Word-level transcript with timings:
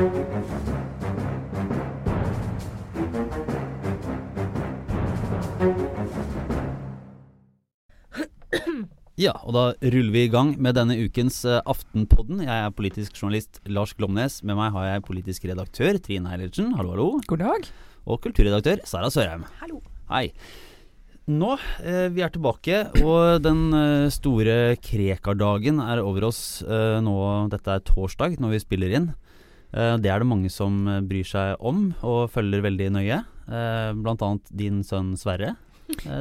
Ja, 0.00 0.06
og 9.44 9.52
da 9.52 9.62
ruller 9.76 10.14
vi 10.14 10.22
i 10.24 10.30
gang 10.32 10.54
med 10.56 10.78
denne 10.78 10.96
ukens 10.96 11.42
uh, 11.44 11.58
Aftenpodden. 11.68 12.40
Jeg 12.46 12.48
er 12.48 12.72
politisk 12.72 13.12
journalist 13.20 13.60
Lars 13.68 13.92
Glomnes. 13.92 14.38
Med 14.40 14.56
meg 14.56 14.72
har 14.72 14.86
jeg 14.88 15.04
politisk 15.04 15.44
redaktør 15.50 16.00
Trine 16.00 16.32
Eilertsen. 16.32 16.72
Hallo, 16.78 16.94
hallo. 16.94 17.08
God 17.28 17.44
dag. 17.44 17.68
Og 18.08 18.22
kulturredaktør 18.24 18.80
Sara 18.88 19.12
Sørheim. 19.12 19.44
Hallo. 19.60 19.82
Hei. 20.08 20.30
Nå, 21.28 21.52
eh, 21.84 22.08
vi 22.08 22.24
er 22.24 22.32
tilbake, 22.32 22.86
og 23.04 23.44
den 23.44 23.66
eh, 23.76 24.08
store 24.08 24.78
Krekar-dagen 24.80 25.84
er 25.84 26.00
over 26.00 26.30
oss 26.32 26.62
eh, 26.64 26.96
nå. 27.04 27.18
Dette 27.52 27.76
er 27.76 27.84
torsdag 27.84 28.40
når 28.40 28.56
vi 28.56 28.62
spiller 28.64 28.96
inn. 28.96 29.12
Eh, 29.70 29.96
det 30.02 30.10
er 30.10 30.22
det 30.22 30.28
mange 30.30 30.50
som 30.50 30.82
eh, 30.90 31.02
bryr 31.06 31.26
seg 31.26 31.60
om 31.62 31.90
og 32.02 32.30
følger 32.34 32.64
veldig 32.66 32.88
nøye. 32.96 33.20
Eh, 33.50 33.90
blant 33.98 34.22
annet 34.26 34.54
din 34.54 34.82
sønn 34.86 35.14
Sverre. 35.18 35.54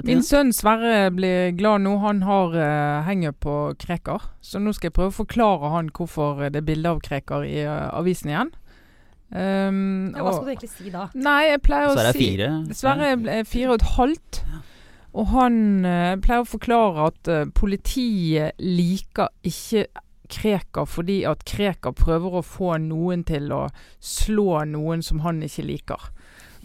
Min 0.05 0.23
sønn 0.25 0.49
Sverre 0.55 1.09
blir 1.13 1.51
glad 1.57 1.83
nå. 1.85 1.91
Han 2.01 2.23
har 2.25 2.55
uh, 2.57 3.03
henger 3.05 3.35
på 3.37 3.55
Krekar. 3.77 4.31
Så 4.41 4.57
nå 4.57 4.73
skal 4.73 4.89
jeg 4.89 4.95
prøve 4.95 5.13
å 5.13 5.19
forklare 5.19 5.69
han 5.75 5.91
hvorfor 5.93 6.41
det 6.49 6.63
er 6.63 6.65
bilde 6.65 6.89
av 6.89 7.03
Krekar 7.05 7.45
i 7.45 7.61
avisen 7.69 8.33
igjen. 8.33 8.49
Um, 9.29 10.09
Ja, 10.17 10.23
hva 10.25 10.33
skal 10.33 10.47
du 10.47 10.51
egentlig 10.55 10.71
si 10.73 10.89
da? 10.89 11.05
Nei, 11.13 11.51
jeg 11.51 11.61
pleier 11.67 11.93
Sverre 11.93 12.01
å 12.01 12.09
er 12.09 12.17
si 12.17 12.25
fire. 12.25 12.49
Sverre 12.79 13.11
er 13.13 13.45
fire 13.45 13.69
og 13.69 13.77
et 13.77 13.87
halvt. 13.93 14.41
Og 15.21 15.31
han 15.35 15.61
uh, 15.85 16.17
pleier 16.25 16.41
å 16.41 16.49
forklare 16.49 17.05
at 17.11 17.29
uh, 17.29 17.45
politiet 17.53 18.57
liker 18.57 19.29
ikke 19.45 19.85
Krekar 20.29 20.87
fordi 20.89 21.21
at 21.27 21.43
Krekar 21.49 21.95
prøver 21.97 22.39
å 22.39 22.45
få 22.45 22.75
noen 22.83 23.25
til 23.27 23.51
å 23.55 23.65
slå 24.03 24.63
noen 24.69 25.03
som 25.05 25.23
han 25.25 25.41
ikke 25.45 25.65
liker. 25.67 26.09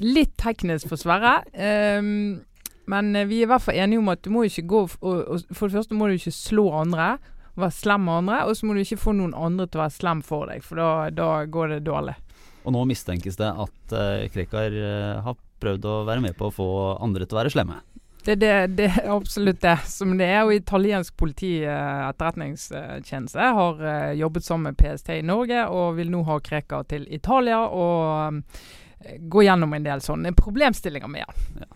Litt 0.03 0.35
teknisk 0.41 0.91
for 0.91 1.01
Sverre. 1.01 1.41
Um, 1.55 2.43
men 2.91 3.15
eh, 3.17 3.29
vi 3.29 3.41
er 3.41 3.47
i 3.47 3.51
hvert 3.53 3.65
fall 3.65 3.79
enige 3.81 4.03
om 4.03 4.11
at 4.13 4.25
du 4.25 4.33
må 4.35 4.45
ikke 4.45 4.67
gå 4.69 4.83
og, 4.85 4.99
og, 5.07 5.47
For 5.57 5.69
det 5.71 5.79
første 5.79 5.97
må 5.97 6.09
du 6.09 6.19
ikke 6.19 6.35
slå 6.35 6.67
andre, 6.83 7.15
være 7.57 7.77
slem 7.79 8.05
med 8.09 8.21
andre. 8.25 8.43
Og 8.49 8.59
så 8.59 8.67
må 8.67 8.75
du 8.75 8.83
ikke 8.83 9.01
få 9.01 9.17
noen 9.17 9.37
andre 9.39 9.69
til 9.69 9.81
å 9.81 9.85
være 9.87 9.97
slem 9.97 10.23
for 10.27 10.51
deg, 10.51 10.65
for 10.67 10.81
da, 10.81 10.91
da 11.15 11.31
går 11.49 11.77
det 11.77 11.81
dårlig. 11.89 12.19
Og 12.65 12.73
nå 12.73 12.85
mistenkes 12.89 13.37
det 13.41 13.49
at 13.49 13.97
uh, 13.97 14.27
Krekar 14.33 14.77
uh, 14.77 15.25
har 15.25 15.41
prøvd 15.65 15.89
å 15.89 15.99
være 16.09 16.25
med 16.25 16.37
på 16.37 16.49
å 16.49 16.55
få 16.55 16.69
andre 17.05 17.29
til 17.29 17.37
å 17.37 17.43
være 17.43 17.53
slemme. 17.55 17.81
Det, 18.25 18.39
det, 18.41 18.53
det 18.79 18.87
er 18.89 19.11
absolutt 19.13 19.61
det 19.61 19.77
som 19.91 20.15
det 20.17 20.31
er. 20.31 20.47
Og 20.47 20.55
italiensk 20.57 21.17
politi, 21.21 21.59
eh, 21.61 22.09
etterretningstjeneste, 22.09 23.51
har 23.59 23.85
eh, 23.85 24.13
jobbet 24.21 24.47
sammen 24.47 24.73
med 24.73 24.81
PST 24.81 25.13
i 25.19 25.23
Norge 25.27 25.67
og 25.69 25.99
vil 25.99 26.13
nå 26.13 26.25
ha 26.31 26.41
Krekar 26.41 26.89
til 26.89 27.05
Italia 27.13 27.61
og 27.69 28.41
eh, 28.41 29.19
gå 29.21 29.45
gjennom 29.45 29.77
en 29.77 29.85
del 29.85 30.01
sånne 30.01 30.33
problemstillinger 30.39 31.11
med 31.13 31.29
han. 31.29 31.67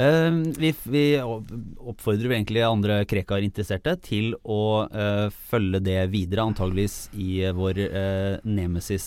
Eh, 0.00 0.30
vi, 0.58 0.72
vi 0.90 1.04
opp- 1.22 1.50
oppfordrer 1.92 2.34
egentlig 2.34 2.62
andre 2.66 3.00
Krekar-interesserte 3.10 3.94
til 4.02 4.34
å 4.42 4.86
eh, 4.86 5.26
følge 5.50 5.82
det 5.86 5.98
videre, 6.10 6.46
antageligvis 6.50 6.98
i 7.14 7.44
vår 7.54 7.80
uh, 7.90 8.36
nemesis 8.46 9.06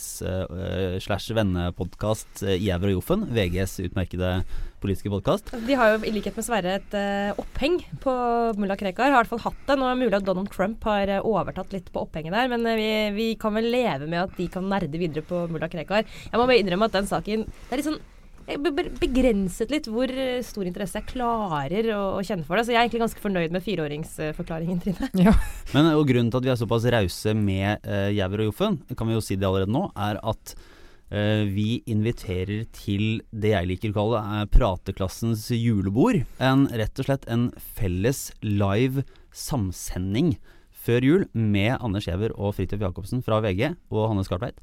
slash 1.04 1.36
vennepodkast 1.36 2.44
uh, 2.48 2.56
Jæver 2.56 2.92
og 2.92 3.00
Joffen, 3.02 3.28
VGs 3.36 3.80
utmerkede 3.88 4.38
politiske 4.84 5.12
podkast. 5.12 5.54
De 5.68 5.78
har 5.80 5.94
jo 5.94 6.04
i 6.04 6.14
likhet 6.14 6.38
med 6.38 6.46
Sverre 6.46 6.78
et 6.80 6.96
uh, 6.98 7.42
oppheng 7.42 7.80
på 8.04 8.14
mulla 8.60 8.78
Krekar. 8.80 9.12
Har 9.12 9.16
i 9.16 9.22
hvert 9.22 9.32
fall 9.32 9.46
hatt 9.46 9.62
det. 9.68 9.78
Nå 9.80 9.88
er 9.88 9.96
det 9.96 10.04
mulig 10.04 10.20
at 10.20 10.28
Donald 10.28 10.52
Trump 10.54 10.84
har 10.90 11.10
eh, 11.10 11.24
overtatt 11.24 11.72
litt 11.76 11.88
på 11.94 12.04
opphenget 12.04 12.36
der, 12.36 12.50
men 12.52 12.66
eh, 12.68 12.80
vi, 12.80 12.90
vi 13.16 13.28
kan 13.40 13.56
vel 13.56 13.70
leve 13.72 14.10
med 14.10 14.26
at 14.26 14.34
de 14.38 14.50
kan 14.52 14.68
nerde 14.70 15.00
videre 15.00 15.24
på 15.26 15.46
mulla 15.52 15.70
Krekar. 15.72 16.04
Jeg 16.04 16.40
må 16.40 16.48
bare 16.48 16.60
innrømme 16.60 16.90
at 16.90 16.98
den 16.98 17.08
saken 17.10 17.48
Det 17.48 17.72
er 17.72 17.82
litt 17.82 17.90
sånn 17.92 18.02
begrenset 18.44 19.70
litt 19.72 19.86
hvor 19.88 20.12
stor 20.44 20.68
interesse 20.68 21.00
jeg 21.00 21.14
klarer 21.14 21.88
å, 21.96 22.02
å 22.18 22.24
kjenne 22.28 22.44
for 22.44 22.60
det. 22.60 22.66
Så 22.68 22.74
jeg 22.74 22.82
er 22.82 22.88
egentlig 22.88 23.06
ganske 23.06 23.24
fornøyd 23.24 23.56
med 23.56 23.64
fireåringsforklaringen, 23.64 24.82
Trine. 24.84 25.36
Men 25.72 25.94
og 25.94 26.04
grunnen 26.10 26.32
til 26.34 26.42
at 26.42 26.48
vi 26.50 26.52
er 26.52 26.60
såpass 26.60 26.88
rause 26.92 27.36
med 27.40 27.88
uh, 27.88 28.10
Jæver 28.12 28.44
og 28.44 28.52
Joffen, 28.52 28.82
kan 29.00 29.08
vi 29.08 29.16
jo 29.16 29.24
si 29.24 29.40
det 29.40 29.48
allerede 29.48 29.72
nå, 29.72 29.86
er 29.96 30.20
at 30.20 30.58
vi 31.54 31.84
inviterer 31.90 32.66
til 32.74 33.22
det 33.30 33.52
jeg 33.54 33.70
liker 33.70 33.94
å 33.94 33.98
kalle 33.98 34.24
eh, 34.24 34.48
prateklassens 34.50 35.46
julebord. 35.54 36.24
En, 36.42 36.66
rett 36.74 36.98
og 36.98 37.10
slett 37.10 37.28
en 37.30 37.52
felles 37.78 38.32
live 38.42 39.06
samsending 39.30 40.36
før 40.84 41.06
jul 41.06 41.24
med 41.34 41.78
Anders 41.80 42.08
Giæver 42.08 42.34
og 42.36 42.56
Fridtjof 42.58 42.82
Jacobsen 42.84 43.24
fra 43.24 43.40
VG 43.44 43.70
og 43.94 44.10
Hanne 44.10 44.26
Skartveit. 44.28 44.60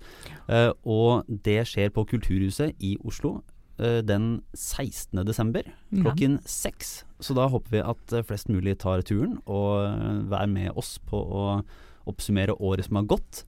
Eh, 0.51 0.71
og 0.85 1.29
det 1.29 1.63
skjer 1.71 1.93
på 1.95 2.05
Kulturhuset 2.11 2.77
i 2.85 2.97
Oslo 3.07 3.39
eh, 3.81 4.01
den 4.07 4.43
16. 4.55 5.23
desember 5.27 5.69
klokken 5.91 6.39
seks. 6.49 7.01
Så 7.21 7.37
da 7.37 7.49
håper 7.53 7.77
vi 7.77 7.85
at 7.85 8.17
eh, 8.17 8.27
flest 8.27 8.51
mulig 8.53 8.79
tar 8.83 9.05
turen 9.07 9.39
og 9.47 10.27
vær 10.31 10.51
med 10.51 10.75
oss 10.77 10.99
på 11.07 11.21
å 11.21 11.47
oppsummere 12.11 12.57
året 12.59 12.89
som 12.89 13.01
har 13.01 13.09
gått. 13.09 13.45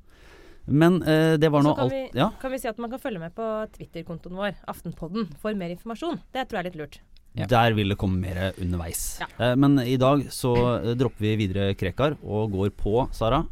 Men 0.67 1.01
eh, 1.03 1.37
det 1.43 1.51
var 1.51 1.65
nå 1.67 1.73
alt 1.75 1.93
vi, 1.93 2.03
Ja. 2.15 2.31
kan 2.41 2.53
vi 2.53 2.59
si 2.63 2.69
at 2.71 2.79
man 2.79 2.91
kan 2.93 3.01
følge 3.03 3.19
med 3.19 3.35
på 3.35 3.47
Twitter-kontoen 3.75 4.37
vår, 4.39 4.55
Aftenpodden, 4.71 5.33
for 5.43 5.55
mer 5.59 5.73
informasjon. 5.75 6.21
Det 6.33 6.47
tror 6.49 6.61
jeg 6.61 6.67
er 6.67 6.71
litt 6.71 6.79
lurt. 6.81 7.01
Ja. 7.35 7.47
Der 7.49 7.73
vil 7.73 7.89
det 7.89 7.97
komme 7.99 8.21
mer 8.21 8.53
underveis. 8.61 9.19
Ja. 9.23 9.27
Eh, 9.41 9.55
men 9.57 9.79
i 9.81 9.97
dag 9.97 10.27
så 10.31 10.53
eh, 10.85 10.93
dropper 11.01 11.25
vi 11.25 11.35
videre 11.47 11.73
Krekar 11.75 12.19
og 12.23 12.53
går 12.53 12.71
på, 12.77 13.09
Sara. 13.17 13.43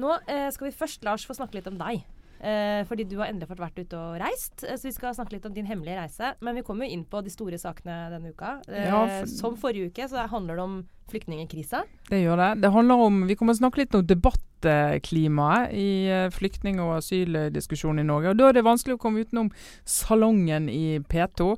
Nå 0.00 0.14
eh, 0.30 0.48
skal 0.54 0.70
vi 0.70 0.76
først, 0.76 1.02
Lars, 1.04 1.26
få 1.26 1.34
snakke 1.36 1.58
litt 1.58 1.66
om 1.68 1.76
deg. 1.80 2.04
Eh, 2.40 2.84
fordi 2.88 3.04
du 3.04 3.18
har 3.20 3.26
endelig 3.28 3.48
fått 3.50 3.60
vært 3.60 3.78
ute 3.82 3.98
og 4.00 4.14
reist. 4.22 4.64
Eh, 4.64 4.76
så 4.80 4.88
vi 4.88 4.92
skal 4.96 5.12
snakke 5.14 5.34
litt 5.36 5.44
om 5.46 5.52
din 5.52 5.66
hemmelige 5.68 5.98
reise. 6.00 6.30
Men 6.40 6.54
vi 6.56 6.62
kommer 6.64 6.86
jo 6.88 6.92
inn 6.96 7.04
på 7.04 7.20
de 7.22 7.30
store 7.30 7.58
sakene 7.60 7.98
denne 8.14 8.32
uka. 8.32 8.60
Eh, 8.68 8.86
Ja, 8.86 9.02
for- 9.06 9.26
Som 9.26 9.56
forrige 9.60 9.90
uke, 9.92 10.08
så 10.08 10.26
handler 10.28 10.56
det 10.56 10.62
om 10.64 10.78
flyktningkrisa. 11.10 11.82
Det 12.08 12.22
gjør 12.24 12.36
det. 12.38 12.60
Det 12.62 12.70
handler 12.72 12.94
om 13.06 13.26
Vi 13.26 13.34
kommer 13.34 13.52
til 13.54 13.60
å 13.60 13.68
snakke 13.68 13.78
litt 13.82 13.94
om 13.94 14.06
debattklimaet 14.06 15.72
i 15.74 16.06
eh, 16.08 16.30
flyktning- 16.30 16.80
og 16.80 16.96
asyldiskusjonen 17.02 18.00
i 18.00 18.06
Norge. 18.08 18.30
Og 18.30 18.36
Da 18.38 18.48
er 18.48 18.52
det 18.58 18.64
vanskelig 18.64 18.96
å 18.96 19.02
komme 19.02 19.20
utenom 19.24 19.50
Salongen 19.84 20.68
i 20.70 20.98
P2. 21.00 21.56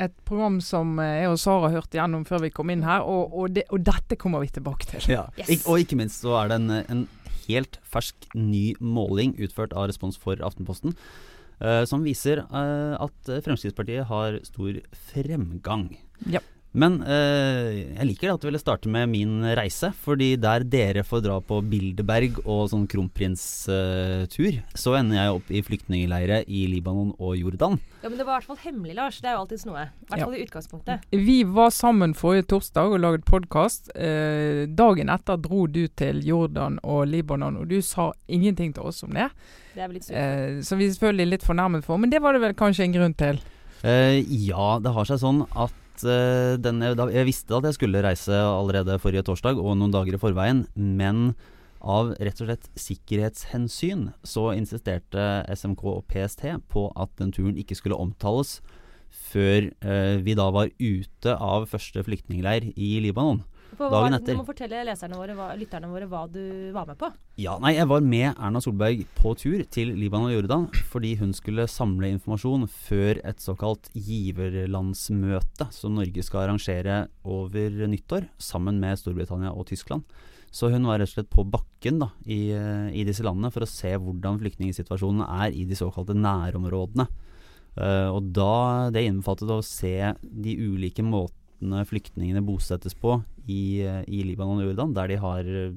Et 0.00 0.12
program 0.24 0.60
som 0.64 0.98
eh, 0.98 1.22
jeg 1.22 1.28
og 1.28 1.38
Sara 1.38 1.68
hørte 1.74 1.98
gjennom 1.98 2.24
før 2.24 2.40
vi 2.46 2.50
kom 2.50 2.70
inn 2.72 2.82
her, 2.86 3.02
og, 3.04 3.34
og, 3.36 3.50
det, 3.52 3.64
og 3.70 3.82
dette 3.84 4.16
kommer 4.16 4.40
vi 4.40 4.48
tilbake 4.48 4.86
til. 4.94 5.10
Yes. 5.36 5.48
Ik 5.50 5.66
og 5.68 5.80
ikke 5.82 5.96
minst 6.00 6.22
så 6.22 6.38
er 6.44 6.48
det 6.48 6.60
en, 6.60 6.70
en 6.88 7.02
helt 7.50 7.80
fersk 7.86 8.30
ny 8.34 8.72
måling 8.80 9.34
utført 9.42 9.74
av 9.74 9.90
Respons 9.90 10.18
for 10.20 10.40
Aftenposten. 10.46 10.96
Uh, 11.60 11.84
som 11.84 12.06
viser 12.06 12.40
uh, 12.48 12.96
at 12.96 13.32
Fremskrittspartiet 13.44 14.08
har 14.08 14.38
stor 14.48 14.78
fremgang. 15.10 15.90
Ja. 16.32 16.40
Men 16.72 17.00
eh, 17.02 17.96
jeg 17.98 18.06
liker 18.06 18.28
det 18.28 18.34
at 18.36 18.42
du 18.44 18.46
ville 18.46 18.60
starte 18.62 18.86
med 18.92 19.08
min 19.10 19.40
reise, 19.58 19.88
fordi 20.04 20.36
der 20.38 20.62
dere 20.62 21.02
får 21.02 21.24
dra 21.24 21.40
på 21.42 21.58
Bilderberg 21.66 22.36
og 22.44 22.68
sånn 22.70 22.84
kronprinstur, 22.86 24.60
så 24.78 24.94
ender 24.98 25.18
jeg 25.18 25.34
opp 25.34 25.50
i 25.50 25.62
flyktningleire 25.66 26.44
i 26.46 26.60
Libanon 26.70 27.10
og 27.18 27.34
Jordan. 27.40 27.78
Ja, 28.02 28.08
Men 28.08 28.18
det 28.18 28.26
var 28.28 28.36
i 28.36 28.38
hvert 28.38 28.48
fall 28.52 28.60
hemmelig, 28.64 28.94
Lars. 28.96 29.18
Det 29.20 29.28
er 29.28 29.34
jo 29.36 29.42
alltids 29.42 29.66
noe. 29.66 29.82
I 29.82 30.06
hvert 30.12 30.20
Ja. 30.20 30.30
i 30.30 30.44
utgangspunktet. 30.46 31.00
Vi 31.10 31.42
var 31.44 31.70
sammen 31.70 32.14
forrige 32.14 32.46
torsdag 32.46 32.92
og 32.94 33.00
laget 33.00 33.24
podkast. 33.24 33.90
Eh, 33.96 34.66
dagen 34.66 35.08
etter 35.10 35.36
dro 35.42 35.66
du 35.66 35.88
til 35.88 36.22
Jordan 36.24 36.78
og 36.84 37.08
Libanon, 37.08 37.56
og 37.58 37.68
du 37.68 37.80
sa 37.82 38.12
ingenting 38.28 38.72
til 38.74 38.84
oss 38.84 39.02
om 39.02 39.10
det. 39.10 39.30
Det 39.74 39.82
er 39.82 39.88
vel 39.88 39.94
litt 39.94 40.04
sykt. 40.04 40.16
Eh, 40.16 40.60
som 40.62 40.78
vi 40.78 40.88
selvfølgelig 40.88 41.22
er 41.26 41.32
litt 41.34 41.42
fornærmet 41.42 41.84
for, 41.84 41.98
men 41.98 42.10
det 42.10 42.22
var 42.22 42.32
det 42.32 42.40
vel 42.42 42.54
kanskje 42.54 42.84
en 42.84 42.92
grunn 42.94 43.14
til. 43.16 43.40
Eh, 43.82 44.22
ja, 44.46 44.78
det 44.78 44.92
har 44.92 45.04
seg 45.04 45.18
sånn 45.18 45.46
at 45.56 45.72
eh, 46.08 46.56
denne, 46.62 46.94
da, 46.98 47.08
Jeg 47.12 47.28
visste 47.28 47.56
at 47.56 47.68
jeg 47.68 47.78
skulle 47.78 48.02
reise 48.04 48.34
allerede 48.34 48.98
forrige 49.02 49.24
torsdag 49.26 49.60
og 49.60 49.76
noen 49.78 49.94
dager 49.94 50.16
i 50.16 50.20
forveien, 50.20 50.66
men 50.74 51.32
av 51.80 52.12
rett 52.20 52.42
og 52.42 52.50
slett 52.50 52.66
sikkerhetshensyn 52.76 54.10
så 54.26 54.50
insisterte 54.52 55.44
SMK 55.48 55.84
og 55.88 56.02
PST 56.12 56.44
på 56.68 56.90
at 56.92 57.12
den 57.20 57.32
turen 57.32 57.56
ikke 57.60 57.78
skulle 57.78 57.96
omtales 57.96 58.58
før 59.10 59.70
eh, 59.82 60.16
vi 60.22 60.36
da 60.38 60.50
var 60.54 60.70
ute 60.78 61.34
av 61.34 61.66
første 61.70 62.04
flyktningleir 62.06 62.70
i 62.76 62.90
Libanon. 63.02 63.42
For 63.76 63.86
hva, 63.86 64.00
dagen 64.00 64.16
etter. 64.16 64.34
Du 64.34 64.40
må 64.40 64.46
fortelle 64.48 64.82
våre, 65.14 65.34
hva, 65.38 65.48
lytterne 65.58 65.90
våre 65.90 66.08
hva 66.10 66.24
du 66.30 66.42
var 66.74 66.88
med 66.88 66.98
på. 67.00 67.10
Ja, 67.40 67.56
nei, 67.62 67.74
jeg 67.76 67.88
var 67.90 68.02
med 68.04 68.28
Erna 68.32 68.62
Solberg 68.62 69.04
på 69.18 69.34
tur 69.38 69.62
til 69.72 69.94
Libanon 69.96 70.30
og 70.30 70.36
Jordan 70.36 70.66
fordi 70.90 71.14
hun 71.20 71.32
skulle 71.36 71.68
samle 71.70 72.10
informasjon 72.14 72.66
før 72.70 73.22
et 73.26 73.42
såkalt 73.42 73.90
giverlandsmøte 73.94 75.70
som 75.74 75.96
Norge 75.98 76.26
skal 76.26 76.46
arrangere 76.46 77.04
over 77.24 77.80
nyttår 77.90 78.28
sammen 78.42 78.80
med 78.82 79.00
Storbritannia 79.00 79.54
og 79.54 79.68
Tyskland. 79.70 80.04
Så 80.50 80.68
hun 80.72 80.88
var 80.88 80.98
rett 80.98 81.12
og 81.12 81.14
slett 81.14 81.30
på 81.30 81.46
bakken 81.46 82.00
da, 82.02 82.10
i, 82.26 82.50
i 82.50 83.06
disse 83.06 83.22
landene 83.22 83.52
for 83.54 83.62
å 83.62 83.70
se 83.70 83.92
hvordan 83.94 84.40
flyktningsituasjonen 84.42 85.22
er 85.22 85.54
i 85.54 85.66
de 85.68 85.78
såkalte 85.78 86.16
nærområdene. 86.18 87.06
Uh, 87.78 88.10
og 88.10 88.32
da 88.34 88.90
det 88.90 89.04
innbefattet 89.06 89.50
å 89.54 89.60
se 89.62 89.94
de 90.20 90.56
ulike 90.58 91.04
måtene 91.06 91.39
flyktningene 91.60 92.42
bosettes 92.44 92.96
på 92.96 93.18
i, 93.46 93.82
eh, 93.84 94.04
i 94.08 94.22
Libanon 94.24 94.62
og 94.62 94.70
Jordan, 94.70 94.94
der 94.96 95.08
de 95.12 95.18
har 95.20 95.40
eh, 95.44 95.72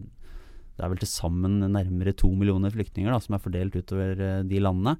det 0.73 0.81
er 0.81 0.89
vel 0.89 1.03
til 1.03 1.11
sammen 1.11 1.59
nærmere 1.69 2.15
to 2.17 2.31
millioner 2.33 2.73
flyktninger 2.73 3.13
da, 3.13 3.19
som 3.21 3.37
er 3.37 3.43
fordelt 3.43 3.77
utover 3.77 4.17
uh, 4.17 4.41
de 4.47 4.61
landene. 4.61 4.95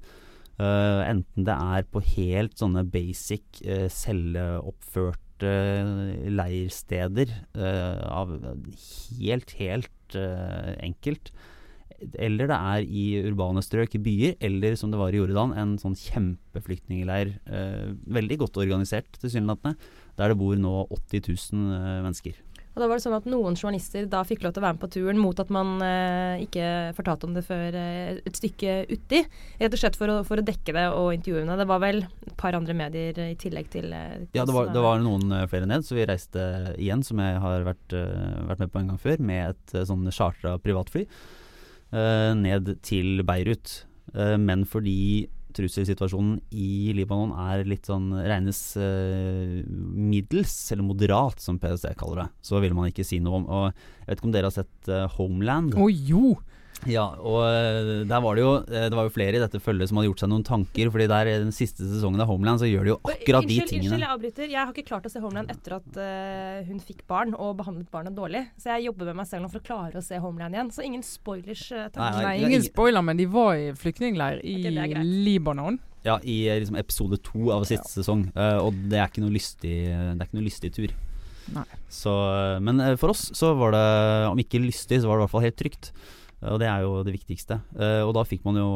Uh, 0.54 1.02
enten 1.08 1.46
det 1.48 1.54
er 1.54 1.88
på 1.90 2.02
helt 2.14 2.54
sånne 2.60 2.84
basic, 2.86 3.42
uh, 3.66 3.88
selvoppførte 3.90 5.50
leirsteder 6.30 7.32
av 7.58 8.30
helt, 9.18 9.50
helt 9.58 10.14
enkelt. 10.14 11.32
Eller 12.14 12.48
det 12.48 12.54
er 12.54 12.86
i 12.86 13.02
urbane 13.26 13.60
strøk, 13.66 13.96
i 13.98 14.00
byer, 14.06 14.36
eller 14.46 14.78
som 14.78 14.94
det 14.94 15.00
var 15.02 15.12
i 15.12 15.18
Jordan, 15.18 15.52
en 15.58 15.74
sånn 15.82 15.98
kjempeflyktningleir. 15.98 17.34
veldig 18.06 18.38
godt 18.46 18.62
organisert, 18.62 19.10
tilsynelatende. 19.18 19.74
Der 20.18 20.30
det 20.30 20.38
bor 20.38 20.58
nå 20.58 20.74
80 20.94 21.24
000 21.52 22.02
mennesker. 22.06 22.42
Og 22.74 22.82
da 22.82 22.88
var 22.90 22.98
det 22.98 23.04
sånn 23.04 23.14
at 23.14 23.26
Noen 23.30 23.54
journalister 23.54 24.06
da 24.10 24.24
fikk 24.26 24.42
lov 24.42 24.54
til 24.54 24.60
å 24.60 24.64
være 24.64 24.74
med 24.74 24.82
på 24.82 24.90
turen 24.96 25.18
mot 25.22 25.38
at 25.38 25.50
man 25.54 25.76
eh, 25.86 26.42
ikke 26.42 26.66
fortalte 26.96 27.28
om 27.28 27.36
det 27.36 27.44
før 27.46 27.76
eh, 27.78 28.16
et 28.18 28.38
stykke 28.40 28.74
uti. 28.90 29.20
Rett 29.60 29.76
og 29.76 29.80
slett 29.80 29.98
for 29.98 30.10
å, 30.10 30.16
for 30.26 30.42
å 30.42 30.46
dekke 30.46 30.74
det 30.74 30.88
og 30.90 31.12
intervjuene. 31.14 31.58
Det 31.60 31.68
var 31.70 31.84
vel 31.84 32.02
et 32.02 32.34
par 32.40 32.58
andre 32.58 32.74
medier 32.74 33.20
i 33.28 33.36
tillegg 33.38 33.70
til 33.70 33.94
eh, 33.94 34.26
Ja, 34.34 34.42
det 34.42 34.56
var, 34.56 34.72
det 34.74 34.82
var, 34.82 34.98
noen 35.04 35.30
eh, 35.38 35.46
flere 35.50 35.70
ned, 35.70 35.86
så 35.86 35.94
vi 35.94 36.08
reiste 36.10 36.48
igjen, 36.74 37.06
som 37.06 37.22
jeg 37.22 37.38
har 37.46 37.68
vært, 37.68 37.94
vært 38.50 38.64
med 38.64 38.74
på 38.74 38.82
en 38.82 38.90
gang 38.90 39.00
før, 39.06 39.22
med 39.30 39.54
et 39.54 39.78
sånn 39.86 40.10
chartra 40.14 40.58
privatfly 40.62 41.06
ned 41.94 42.72
til 42.82 43.20
Beirut. 43.22 43.84
men 44.42 44.64
fordi 44.66 45.28
trusselsituasjonen 45.54 46.38
i 46.50 46.92
Libanon 46.96 47.34
er 47.46 47.64
litt 47.68 47.88
sånn 47.88 48.10
regnes 48.16 48.60
uh, 48.80 49.60
middels, 49.64 50.54
eller 50.74 50.86
moderat, 50.86 51.42
som 51.42 51.60
PST 51.62 51.94
kaller 52.00 52.24
det. 52.24 52.28
Så 52.44 52.62
vil 52.64 52.76
man 52.76 52.90
ikke 52.90 53.06
si 53.06 53.20
noe 53.22 53.42
om. 53.42 53.46
Og 53.48 53.66
jeg 53.70 54.08
vet 54.10 54.20
ikke 54.20 54.30
om 54.30 54.34
dere 54.36 54.50
har 54.50 54.56
sett 54.58 54.90
uh, 54.92 55.06
Homeland? 55.16 55.78
Å 55.78 55.86
oh, 55.86 55.92
jo! 55.92 56.34
Ja, 56.90 57.04
og 57.16 57.40
eh, 57.46 58.04
der 58.08 58.22
var 58.24 58.36
det 58.36 58.42
jo 58.44 58.52
Det 58.66 58.96
var 58.96 59.06
jo 59.06 59.12
flere 59.14 59.38
i 59.38 59.42
dette 59.42 59.60
følget 59.62 59.90
som 59.90 59.98
hadde 59.98 60.10
gjort 60.10 60.24
seg 60.24 60.30
noen 60.32 60.44
tanker. 60.46 60.90
Fordi 60.92 61.06
der 61.10 61.30
i 61.30 61.36
den 61.42 61.54
siste 61.54 61.86
sesongen 61.86 62.22
av 62.22 62.30
Homeland 62.30 62.62
så 62.62 62.68
gjør 62.68 62.86
de 62.86 62.92
jo 62.92 62.98
akkurat 63.00 63.46
innskyld, 63.46 63.64
de 63.64 63.70
tingene. 63.70 63.88
Unnskyld, 63.88 64.04
jeg 64.04 64.16
avbryter. 64.16 64.50
Jeg 64.50 64.60
har 64.60 64.74
ikke 64.74 64.88
klart 64.90 65.08
å 65.08 65.12
se 65.12 65.22
Homeland 65.24 65.54
etter 65.54 65.76
at 65.78 65.98
uh, 66.00 66.60
hun 66.68 66.82
fikk 66.84 67.04
barn 67.10 67.34
og 67.34 67.56
behandlet 67.60 67.88
barnet 67.94 68.16
dårlig. 68.16 68.44
Så 68.60 68.74
jeg 68.74 68.88
jobber 68.88 69.10
med 69.12 69.22
meg 69.22 69.30
selv 69.30 69.46
nå 69.46 69.52
for 69.52 69.62
å 69.62 69.66
klare 69.68 70.00
å 70.00 70.04
se 70.04 70.20
Homeland 70.20 70.58
igjen. 70.58 70.70
Så 70.74 70.84
ingen 70.86 71.04
spoilers. 71.06 71.64
Uh, 71.72 71.86
nei, 71.96 72.10
nei, 72.18 72.26
nei, 72.28 72.36
ingen 72.50 72.66
spoiler, 72.66 73.04
men 73.06 73.20
de 73.20 73.28
var 73.30 73.56
i 73.60 73.72
flyktningleir 73.78 74.42
i 74.44 74.58
okay, 74.68 75.02
Libanon. 75.04 75.80
Ja, 76.04 76.18
i 76.20 76.42
liksom, 76.50 76.76
episode 76.76 77.20
to 77.24 77.48
av 77.54 77.64
siste 77.64 77.88
ja. 77.88 77.96
sesong. 78.02 78.28
Uh, 78.36 78.60
og 78.66 78.84
det 78.90 79.00
er 79.00 79.08
ikke 79.08 79.24
noe 79.24 79.32
lystig, 79.34 79.78
det 79.88 80.18
er 80.18 80.26
ikke 80.26 80.40
noe 80.40 80.48
lystig 80.48 80.74
tur. 80.76 80.92
Nei. 81.54 81.64
Så, 81.92 82.12
men 82.64 82.80
for 82.96 83.12
oss 83.12 83.26
så 83.36 83.50
var 83.58 83.74
det, 83.74 83.86
om 84.30 84.38
ikke 84.40 84.62
lystig, 84.64 85.02
så 85.02 85.10
var 85.10 85.18
det 85.18 85.22
i 85.22 85.26
hvert 85.26 85.34
fall 85.34 85.44
helt 85.44 85.58
trygt. 85.60 85.90
Og 86.42 86.58
det 86.60 86.66
er 86.68 86.82
jo 86.84 87.02
det 87.06 87.14
viktigste. 87.14 87.60
Uh, 87.76 88.02
og 88.04 88.14
da 88.16 88.24
fikk 88.28 88.42
man 88.46 88.58
jo 88.60 88.68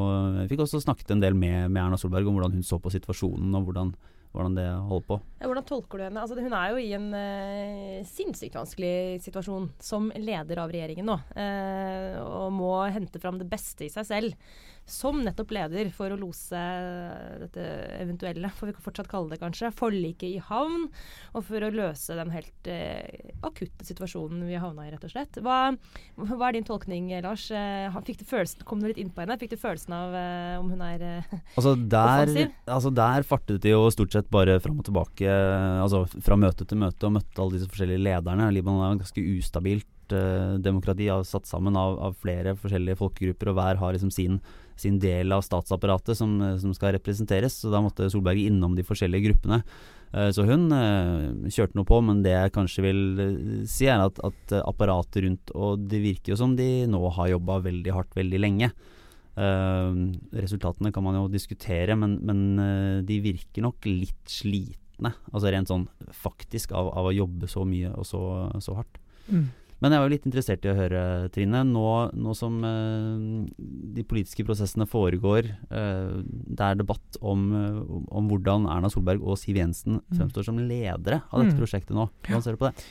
fikk 0.50 0.62
også 0.64 0.80
snakket 0.84 1.12
en 1.14 1.24
del 1.24 1.36
med, 1.36 1.68
med, 1.68 1.82
Erna 1.82 1.98
Solberg 2.00 2.28
om 2.28 2.38
hvordan 2.38 2.54
hun 2.56 2.66
så 2.66 2.78
på 2.80 2.92
situasjonen, 2.94 3.50
og 3.58 3.68
hvordan, 3.68 3.92
hvordan 4.32 4.56
det 4.58 4.66
holder 4.90 5.06
på. 5.08 5.18
Ja, 5.40 5.48
hvordan 5.48 5.66
tolker 5.68 6.00
du 6.00 6.04
henne? 6.06 6.22
Altså, 6.22 6.38
hun 6.38 6.56
er 6.56 6.72
jo 6.72 6.80
i 6.82 6.94
en 6.96 7.08
uh, 7.14 8.06
sinnssykt 8.08 8.58
vanskelig 8.58 9.20
situasjon 9.24 9.70
som 9.82 10.10
leder 10.16 10.62
av 10.62 10.72
regjeringen 10.74 11.08
nå. 11.08 11.18
Uh, 11.34 12.18
og 12.24 12.56
må 12.56 12.72
hente 12.94 13.22
fram 13.22 13.40
det 13.40 13.48
beste 13.50 13.86
i 13.88 13.92
seg 13.92 14.08
selv 14.08 14.50
som 14.88 15.20
nettopp 15.20 15.52
leder 15.52 15.90
for 15.92 16.10
å 16.10 16.16
lose 16.18 16.58
dette 17.42 17.64
eventuelle, 17.98 18.48
får 18.56 18.70
vi 18.70 18.84
fortsatt 18.86 19.10
kalle 19.10 19.34
det 19.34 19.40
kanskje, 19.42 19.70
forliket 19.76 20.28
i 20.30 20.40
havn. 20.48 20.86
Og 21.36 21.44
for 21.44 21.64
å 21.64 21.70
løse 21.72 22.16
den 22.16 22.32
helt 22.32 22.70
eh, 22.72 23.34
akutte 23.44 23.84
situasjonen 23.84 24.46
vi 24.48 24.56
havna 24.58 24.86
i, 24.86 24.92
rett 24.94 25.04
og 25.04 25.12
slett. 25.12 25.38
Hva, 25.44 25.58
hva 26.16 26.48
er 26.48 26.56
din 26.56 26.66
tolkning, 26.66 27.10
Lars? 27.24 27.50
Eh, 27.52 28.00
fikk 28.08 28.22
du 28.22 28.26
følelsen, 28.30 28.64
kom 28.68 28.80
du 28.80 28.88
litt 28.88 29.00
inn 29.02 29.12
på 29.12 29.22
henne? 29.22 29.36
Fikk 29.40 29.52
du 29.52 29.60
følelsen 29.60 29.96
av 29.98 30.16
eh, 30.16 30.56
om 30.56 30.72
hun 30.72 30.84
er 30.88 31.04
eh, 31.04 31.36
altså 31.52 31.76
der? 31.76 32.34
Altså 32.64 32.92
der 32.96 33.28
fartet 33.28 33.60
de 33.64 33.74
jo 33.74 33.84
stort 33.92 34.16
sett 34.16 34.17
bare 34.32 34.58
fram 34.64 34.80
og 34.80 34.88
tilbake, 34.88 35.28
altså 35.82 36.04
fra 36.10 36.38
møte 36.40 36.66
til 36.66 36.80
møte, 36.80 37.06
og 37.06 37.14
møtte 37.18 37.42
alle 37.42 37.56
disse 37.56 37.70
forskjellige 37.70 38.04
lederne. 38.06 38.50
Libanon 38.54 38.84
er 38.86 39.00
ganske 39.00 39.24
ustabilt 39.36 40.14
eh, 40.16 40.56
demokrati, 40.64 41.10
satt 41.28 41.48
sammen 41.50 41.78
av, 41.78 41.98
av, 42.08 42.16
flere 42.18 42.56
forskjellige 42.58 43.00
folkegrupper, 43.00 43.52
og 43.52 43.60
hver 43.60 43.82
har 43.82 43.94
liksom 43.96 44.14
sin 44.14 44.40
sin 44.78 44.98
del 45.02 45.32
av 45.34 45.42
statsapparatet 45.42 46.18
som, 46.18 46.36
som, 46.60 46.74
skal 46.76 46.94
representeres. 46.96 47.56
Så 47.62 47.72
da 47.72 47.82
måtte 47.84 48.08
Solberg 48.12 48.46
innom 48.46 48.76
de 48.78 48.84
forskjellige 48.86 49.28
gruppene. 49.28 49.62
Eh, 50.12 50.30
så 50.34 50.44
hun 50.48 50.68
eh, 50.74 51.50
kjørte 51.52 51.78
noe 51.78 51.88
på, 51.88 52.00
men 52.04 52.22
det 52.24 52.34
jeg 52.34 52.54
kanskje 52.54 52.84
vil 52.86 53.02
uh, 53.18 53.64
si 53.68 53.88
er 53.90 54.04
at, 54.06 54.20
at 54.24 54.54
apparatet 54.62 55.24
rundt 55.26 55.52
Og 55.52 55.82
det 55.90 56.00
virker 56.00 56.32
jo 56.32 56.38
som 56.40 56.54
de 56.56 56.86
nå 56.88 57.02
har 57.18 57.34
jobba 57.34 57.60
veldig 57.66 57.96
hardt 57.96 58.16
veldig 58.16 58.40
lenge. 58.40 58.70
Resultatene 59.38 60.90
kan 60.94 61.04
man 61.06 61.16
jo 61.18 61.28
diskutere, 61.30 61.94
men, 61.98 62.18
men 62.26 63.04
de 63.06 63.18
virker 63.22 63.64
nok 63.64 63.86
litt 63.86 64.32
slitne. 64.32 65.12
Altså 65.30 65.52
rent 65.54 65.70
sånn 65.70 65.86
faktisk 66.16 66.74
av, 66.76 66.90
av 66.90 67.10
å 67.10 67.14
jobbe 67.14 67.50
så 67.50 67.62
mye 67.68 67.92
og 67.94 68.08
så, 68.08 68.22
så 68.64 68.78
hardt. 68.80 68.98
Mm. 69.28 69.46
Men 69.78 69.94
jeg 69.94 70.00
var 70.00 70.08
jo 70.08 70.14
litt 70.16 70.24
interessert 70.26 70.64
i 70.66 70.70
å 70.72 70.76
høre, 70.78 71.00
Trine. 71.34 71.60
Nå, 71.66 71.86
nå 72.18 72.32
som 72.34 72.56
eh, 72.66 73.66
de 73.94 74.04
politiske 74.10 74.42
prosessene 74.46 74.88
foregår, 74.90 75.52
eh, 75.70 76.16
det 76.26 76.64
er 76.66 76.80
debatt 76.80 77.18
om, 77.22 77.44
om, 78.10 78.30
hvordan 78.30 78.66
Erna 78.72 78.90
Solberg 78.90 79.22
og 79.22 79.38
Siv 79.38 79.60
Jensen 79.60 80.00
mm. 80.00 80.16
fremstår 80.18 80.48
som 80.48 80.58
ledere 80.58 81.22
av 81.30 81.44
dette 81.44 81.54
mm. 81.54 81.60
prosjektet 81.62 81.94
nå. 81.94 82.08
Hvordan 82.26 82.44
ser 82.44 82.58
du 82.58 82.62
på 82.64 82.72
det? 82.72 82.88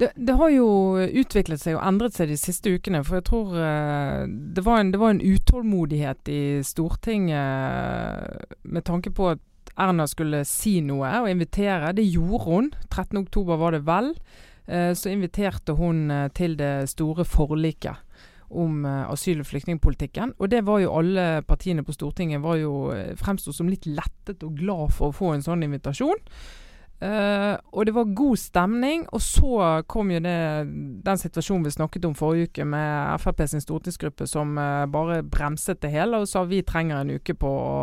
Det, 0.00 0.10
det, 0.16 0.34
har 0.34 0.50
jo 0.50 0.68
utviklet 0.98 1.62
seg 1.62 1.76
og 1.78 1.84
endret 1.86 2.16
seg 2.16 2.30
de 2.32 2.38
siste 2.40 2.72
ukene. 2.74 3.04
For 3.06 3.20
jeg 3.20 3.26
tror 3.28 3.52
uh, 3.54 4.24
det, 4.26 4.64
var 4.66 4.80
en, 4.82 4.90
det, 4.90 5.00
var 5.02 5.14
en, 5.14 5.22
utålmodighet 5.22 6.30
i 6.34 6.42
Stortinget 6.66 8.56
med 8.62 8.86
tanke 8.86 9.14
på 9.14 9.34
at 9.36 9.44
Erna 9.80 10.06
skulle 10.06 10.44
si 10.46 10.78
noe 10.86 11.10
og 11.22 11.30
invitere. 11.30 11.94
Det 11.94 12.06
gjorde 12.06 12.42
hun. 12.46 12.72
13.10 12.90 13.54
var 13.58 13.74
det 13.74 13.84
vel. 13.86 14.12
Eh, 14.66 14.94
så 14.94 15.12
inviterte 15.12 15.72
hun 15.76 16.10
eh, 16.10 16.30
til 16.32 16.56
det 16.56 16.88
store 16.88 17.24
forliket 17.24 17.96
om 18.54 18.84
eh, 18.86 19.10
asyl- 19.12 19.42
og 19.42 19.46
flyktningpolitikken. 19.46 20.34
Og 20.38 20.50
det 20.50 20.64
var 20.66 20.80
jo 20.80 20.94
alle 20.98 21.42
partiene 21.42 21.84
på 21.84 21.92
Stortinget 21.92 22.42
var 22.42 22.56
jo 22.56 22.92
fremsto 23.20 23.52
som 23.52 23.68
litt 23.68 23.86
lettet 23.86 24.44
og 24.44 24.56
glad 24.56 24.94
for 24.94 25.10
å 25.10 25.16
få 25.16 25.34
en 25.34 25.44
sånn 25.44 25.66
invitasjon. 25.66 26.22
Uh, 27.02 27.58
og 27.74 27.88
det 27.88 27.94
var 27.94 28.12
god 28.16 28.38
stemning. 28.38 29.06
Og 29.12 29.22
så 29.22 29.82
kom 29.90 30.12
jo 30.14 30.20
det, 30.24 30.36
den 31.04 31.20
situasjonen 31.20 31.66
vi 31.66 31.74
snakket 31.74 32.06
om 32.08 32.14
forrige 32.16 32.50
uke 32.52 32.66
med 32.68 33.20
Frp 33.20 33.44
sin 33.50 33.64
stortingsgruppe 33.64 34.28
som 34.30 34.54
uh, 34.58 34.86
bare 34.86 35.22
bremset 35.26 35.82
det 35.82 35.92
hele 35.94 36.22
og 36.22 36.30
sa 36.30 36.44
vi 36.48 36.62
trenger 36.64 37.02
en 37.02 37.16
uke 37.18 37.36
på 37.36 37.50
å 37.50 37.74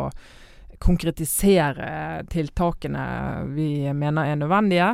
konkretisere 0.82 2.24
tiltakene 2.32 3.02
vi 3.52 3.84
mener 3.94 4.32
er 4.32 4.40
nødvendige. 4.40 4.88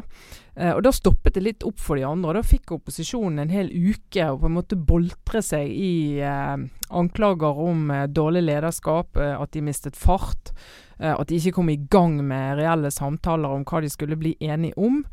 Uh, 0.58 0.74
og 0.74 0.82
Da 0.84 0.92
stoppet 0.92 1.38
det 1.38 1.44
litt 1.46 1.64
opp 1.64 1.78
for 1.80 1.96
de 1.96 2.04
andre. 2.04 2.34
og 2.34 2.42
Da 2.42 2.50
fikk 2.50 2.74
opposisjonen 2.76 3.46
en 3.46 3.54
hel 3.54 3.70
uke 3.70 4.26
å 4.26 4.36
på 4.42 4.50
en 4.50 4.58
måte 4.58 4.76
boltre 4.76 5.40
seg 5.46 5.70
i 5.72 6.20
anklager 6.88 7.62
om 7.64 7.88
dårlig 8.12 8.42
lederskap, 8.50 9.16
at 9.16 9.52
de 9.52 9.64
mistet 9.64 9.96
fart, 9.96 10.52
at 10.98 11.28
de 11.30 11.36
ikke 11.38 11.54
kom 11.54 11.68
i 11.70 11.78
gang 11.90 12.16
med 12.26 12.58
reelle 12.58 12.90
samtaler 12.90 13.52
om 13.54 13.62
hva 13.68 13.82
de 13.84 13.90
skulle 13.92 14.18
bli 14.18 14.32
enige 14.42 14.74
om. 14.76 15.04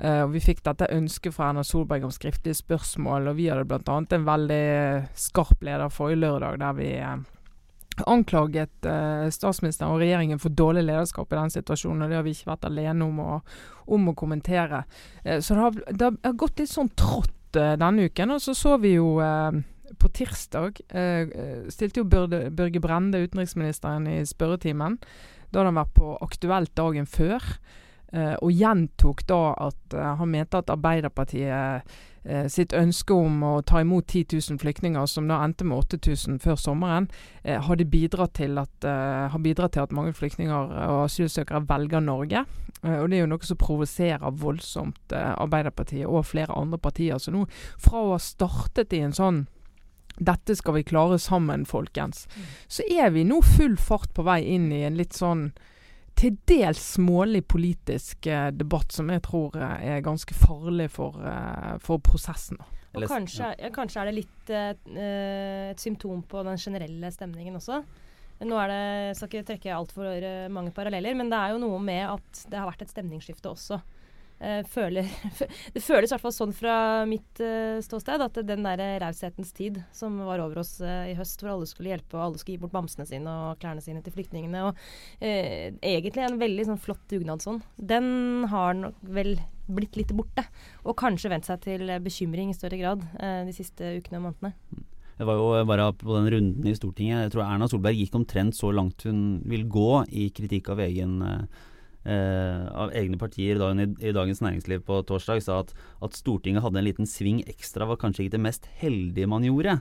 Eh, 0.00 0.22
og 0.24 0.32
Vi 0.32 0.40
fikk 0.40 0.62
dette 0.64 0.88
ønsket 0.92 1.34
fra 1.36 1.50
Erna 1.50 1.64
Solberg 1.66 2.06
om 2.08 2.14
skriftlige 2.14 2.56
spørsmål, 2.56 3.28
og 3.28 3.36
vi 3.36 3.50
hadde 3.52 3.66
bl.a. 3.68 3.98
en 4.00 4.28
veldig 4.28 4.64
skarp 5.14 5.60
leder 5.66 5.92
forrige 5.92 6.22
lørdag 6.24 6.60
der 6.62 6.78
vi 6.78 6.90
anklaget 8.08 8.86
eh, 8.86 9.26
statsministeren 9.28 9.92
og 9.92 10.00
regjeringen 10.00 10.40
for 10.40 10.54
dårlig 10.56 10.86
lederskap 10.86 11.32
i 11.32 11.36
den 11.36 11.52
situasjonen. 11.52 12.02
og 12.02 12.08
Det 12.08 12.16
har 12.16 12.24
vi 12.24 12.32
ikke 12.36 12.52
vært 12.52 12.68
alene 12.70 13.04
om 13.04 13.20
å, 13.20 13.40
om 13.92 14.08
å 14.08 14.16
kommentere. 14.16 14.84
Eh, 15.24 15.40
så 15.44 15.54
det 15.56 15.66
har, 15.66 15.82
det 15.90 16.08
har, 16.08 16.38
gått 16.40 16.62
litt 16.62 16.72
sånn 16.72 16.88
trått 16.96 17.60
eh, 17.60 17.76
denne 17.80 18.08
uken. 18.08 18.36
Og 18.36 18.40
så 18.40 18.56
så 18.56 18.78
vi 18.80 18.94
jo 18.94 19.18
eh, 19.20 19.60
på 20.00 20.10
tirsdag 20.16 20.80
eh, 20.88 21.30
stilte 21.72 22.02
jo 22.02 22.08
Børge, 22.08 22.48
Børge 22.50 22.82
Brende, 22.82 23.22
utenriksministeren, 23.22 24.08
i 24.10 24.20
spørretimen. 24.28 24.98
Da 25.50 25.60
hadde 25.60 25.72
han 25.72 25.80
vært 25.80 25.96
på 25.98 26.14
Aktuelt 26.24 26.74
dagen 26.78 27.08
før. 27.10 27.44
Eh, 28.12 28.36
og 28.42 28.50
gjentok 28.50 29.22
da 29.30 29.42
at 29.68 29.98
han 30.18 30.32
mente 30.32 30.58
at 30.58 30.72
Arbeiderpartiet 30.72 31.84
eh, 32.24 32.46
sitt 32.52 32.72
ønske 32.76 33.14
om 33.14 33.42
å 33.44 33.52
ta 33.66 33.80
imot 33.82 34.08
10 34.08 34.36
000 34.50 34.60
flyktninger, 34.60 35.06
som 35.08 35.28
da 35.28 35.40
endte 35.44 35.66
med 35.66 35.78
8000 35.78 36.40
før 36.42 36.58
sommeren, 36.60 37.08
eh, 37.42 37.60
hadde 37.60 37.88
bidratt 37.90 38.34
til 38.34 38.58
at, 38.58 38.72
eh, 38.84 39.28
har 39.28 39.38
bidratt 39.38 39.72
til 39.72 39.82
at 39.82 39.92
mange 39.92 40.12
flyktninger 40.12 40.54
og 40.54 41.04
asylsøkere 41.04 41.66
velger 41.68 42.00
Norge. 42.00 42.44
Eh, 42.84 42.98
og 43.00 43.10
Det 43.10 43.18
er 43.18 43.26
jo 43.26 43.26
noe 43.26 43.42
som 43.44 43.56
provoserer 43.56 44.30
voldsomt 44.30 45.12
eh, 45.12 45.34
Arbeiderpartiet 45.36 46.06
og 46.06 46.26
flere 46.26 46.56
andre 46.56 46.78
partier. 46.78 47.18
Så 47.18 47.30
nå, 47.30 47.46
fra 47.78 47.98
å 47.98 48.12
ha 48.12 48.18
startet 48.18 48.92
i 48.92 49.00
en 49.00 49.12
sånn 49.12 49.46
dette 50.20 50.56
skal 50.56 50.76
vi 50.76 50.86
klare 50.86 51.18
sammen, 51.18 51.64
folkens. 51.66 52.26
Mm. 52.36 52.48
Så 52.68 52.86
er 52.92 53.12
vi 53.14 53.24
nå 53.24 53.40
full 53.56 53.76
fart 53.80 54.12
på 54.14 54.24
vei 54.26 54.42
inn 54.54 54.68
i 54.72 54.84
en 54.84 54.98
litt 55.00 55.16
sånn 55.16 55.48
til 56.20 56.36
dels 56.48 56.80
smålig 56.98 57.46
politisk 57.48 58.28
eh, 58.28 58.50
debatt 58.52 58.92
som 58.92 59.08
jeg 59.12 59.22
tror 59.24 59.56
eh, 59.56 59.86
er 59.94 60.04
ganske 60.04 60.36
farlig 60.36 60.90
for, 60.92 61.16
eh, 61.24 61.78
for 61.80 62.02
prosessen. 62.04 62.60
Og 62.90 63.06
kanskje, 63.06 63.52
ja. 63.54 63.70
kanskje, 63.72 64.02
er 64.02 64.10
det 64.10 64.16
litt 64.18 64.52
eh, 64.52 65.70
et 65.70 65.80
symptom 65.80 66.24
på 66.28 66.42
den 66.44 66.60
generelle 66.60 67.12
stemningen 67.14 67.56
også. 67.56 67.80
Nå 68.40 68.56
er 68.56 68.70
det, 68.72 68.82
jeg 68.82 69.16
skal 69.16 69.30
ikke 69.30 69.48
trekke 69.50 69.72
altfor 69.76 70.26
mange 70.52 70.72
paralleller, 70.76 71.16
men 71.16 71.28
det 71.28 71.38
er 71.38 71.52
jo 71.52 71.60
noe 71.60 71.80
med 71.84 72.06
at 72.08 72.44
det 72.48 72.56
har 72.56 72.68
vært 72.70 72.86
et 72.86 72.92
stemningsskifte 72.92 73.52
også. 73.52 73.80
Uh, 74.40 74.62
føler, 74.72 75.04
det 75.74 75.82
føles 75.84 76.08
i 76.08 76.14
hvert 76.14 76.24
fall 76.24 76.34
sånn 76.34 76.54
fra 76.56 76.74
mitt 77.08 77.42
uh, 77.44 77.76
ståsted 77.84 78.24
at 78.24 78.40
den 78.48 78.64
der 78.64 78.82
raushetens 79.02 79.52
tid 79.56 79.82
som 79.96 80.16
var 80.24 80.40
over 80.40 80.62
oss 80.62 80.78
i 80.80 81.14
høst, 81.18 81.42
hvor 81.42 81.52
alle 81.54 81.68
skulle 81.68 81.92
hjelpe 81.92 82.16
og 82.16 82.24
alle 82.24 82.40
skulle 82.40 82.56
gi 82.56 82.62
bort 82.62 82.74
bamsene 82.74 83.06
sine 83.08 83.36
og 83.50 83.60
klærne 83.60 83.84
sine 83.84 84.00
til 84.04 84.14
flyktningene, 84.14 84.62
og 84.70 84.78
egentlig 85.20 86.24
en 86.24 86.40
veldig 86.40 86.66
sånn 86.70 86.80
flott 86.80 87.02
dugnadsånd, 87.12 87.66
den 87.76 88.46
har 88.50 88.76
nok 88.78 88.96
vel 89.16 89.34
blitt 89.70 89.98
litt 90.00 90.14
borte. 90.16 90.46
Og 90.88 90.96
kanskje 90.98 91.30
vent 91.30 91.46
seg 91.46 91.60
til 91.66 91.92
bekymring 92.02 92.50
i 92.50 92.56
større 92.56 92.80
grad 92.80 93.04
de 93.46 93.54
siste 93.54 93.98
ukene 94.00 94.22
og 94.22 94.30
månedene. 94.30 94.86
Det 95.20 95.26
var 95.28 95.36
jo 95.36 95.64
bare 95.68 95.90
på 96.00 96.14
den 96.16 96.30
runden 96.32 96.68
i 96.70 96.72
Stortinget. 96.72 97.26
Jeg 97.26 97.32
tror 97.34 97.44
Erna 97.44 97.66
Solberg 97.68 97.98
gikk 97.98 98.14
omtrent 98.16 98.56
så 98.56 98.70
langt 98.72 99.04
hun 99.04 99.42
vil 99.44 99.66
gå 99.68 100.06
i 100.16 100.30
kritikk 100.32 100.70
av 100.72 100.80
egen 100.80 101.18
eh, 101.20 101.58
eh, 102.04 102.66
av 102.72 102.92
egne 102.96 103.18
partier 103.20 103.58
dagen 103.60 103.80
i, 103.82 103.86
i, 104.00 104.12
Dagens 104.16 104.40
Næringsliv 104.40 104.82
på 104.86 105.00
torsdag 105.08 105.42
sa 105.44 105.60
at, 105.64 105.72
at, 106.00 106.16
Stortinget 106.16 106.64
hadde 106.64 106.80
en 106.80 106.86
liten 106.86 107.08
sving 107.08 107.42
ekstra, 107.48 107.86
var 107.88 108.00
kanskje 108.00 108.24
ikke 108.24 108.36
det 108.36 108.42
mest 108.44 108.68
heldige 108.80 109.28
man 109.30 109.44
gjorde. 109.46 109.78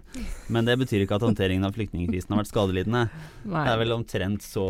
Men 0.52 0.68
det 0.68 0.78
betyr 0.82 1.06
ikke 1.06 1.20
at 1.20 1.26
håndteringen 1.28 1.68
av 1.68 1.76
flyktningkrisen 1.78 2.36
har 2.36 2.42
vært 2.42 2.52
skadelidende. 2.52 3.06
Nei. 3.46 3.64
Det 3.66 3.74
er 3.74 3.82
vel 3.84 3.96
omtrent 3.96 4.46
så, 4.46 4.66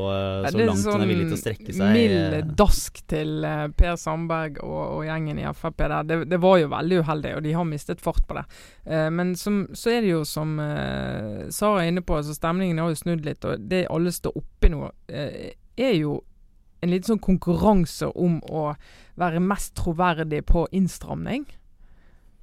så 0.46 0.54
langt 0.58 0.84
sånn 0.84 1.00
hun 1.00 1.06
er 1.08 1.12
villig 1.14 1.30
til 1.30 1.38
å 1.38 1.42
strekke 1.42 1.76
seg. 1.76 1.98
Mild 1.98 2.54
dask 2.60 3.02
til 3.10 3.46
uh, 3.46 3.66
Per 3.78 4.00
Sandberg 4.00 4.62
og, 4.66 4.82
og, 4.84 5.04
gjengen 5.08 5.42
i 5.42 5.48
Frp 5.58 5.84
der. 5.84 5.98
Det, 6.08 6.20
det, 6.30 6.42
var 6.44 6.60
jo 6.62 6.72
veldig 6.72 7.02
uheldig, 7.04 7.36
og 7.38 7.46
de 7.46 7.56
har 7.58 7.68
mistet 7.68 8.04
fart 8.04 8.26
på 8.30 8.38
det. 8.38 8.46
Uh, 8.86 9.10
men 9.14 9.36
som, 9.40 9.64
så 9.78 9.96
er 9.96 10.06
det 10.06 10.14
jo 10.14 10.24
som 10.28 10.58
Sara 11.54 11.84
er 11.84 11.92
inne 11.92 12.04
på, 12.06 12.18
altså 12.20 12.34
stemningen 12.36 12.82
har 12.82 12.92
jo 12.92 13.00
snudd 13.00 13.26
litt, 13.26 13.46
og 13.48 13.70
det 13.70 13.86
alle 13.92 14.12
står 14.14 14.36
oppi 14.38 14.72
nå, 14.74 14.90
er 15.10 15.94
jo 15.96 16.20
en 16.80 16.92
liten 16.92 17.14
sånn 17.14 17.24
konkurranse 17.24 18.10
om 18.16 18.40
å 18.48 18.70
være 19.20 19.42
mest 19.44 19.76
troverdig 19.80 20.46
på 20.48 20.66
innstramning. 20.76 21.48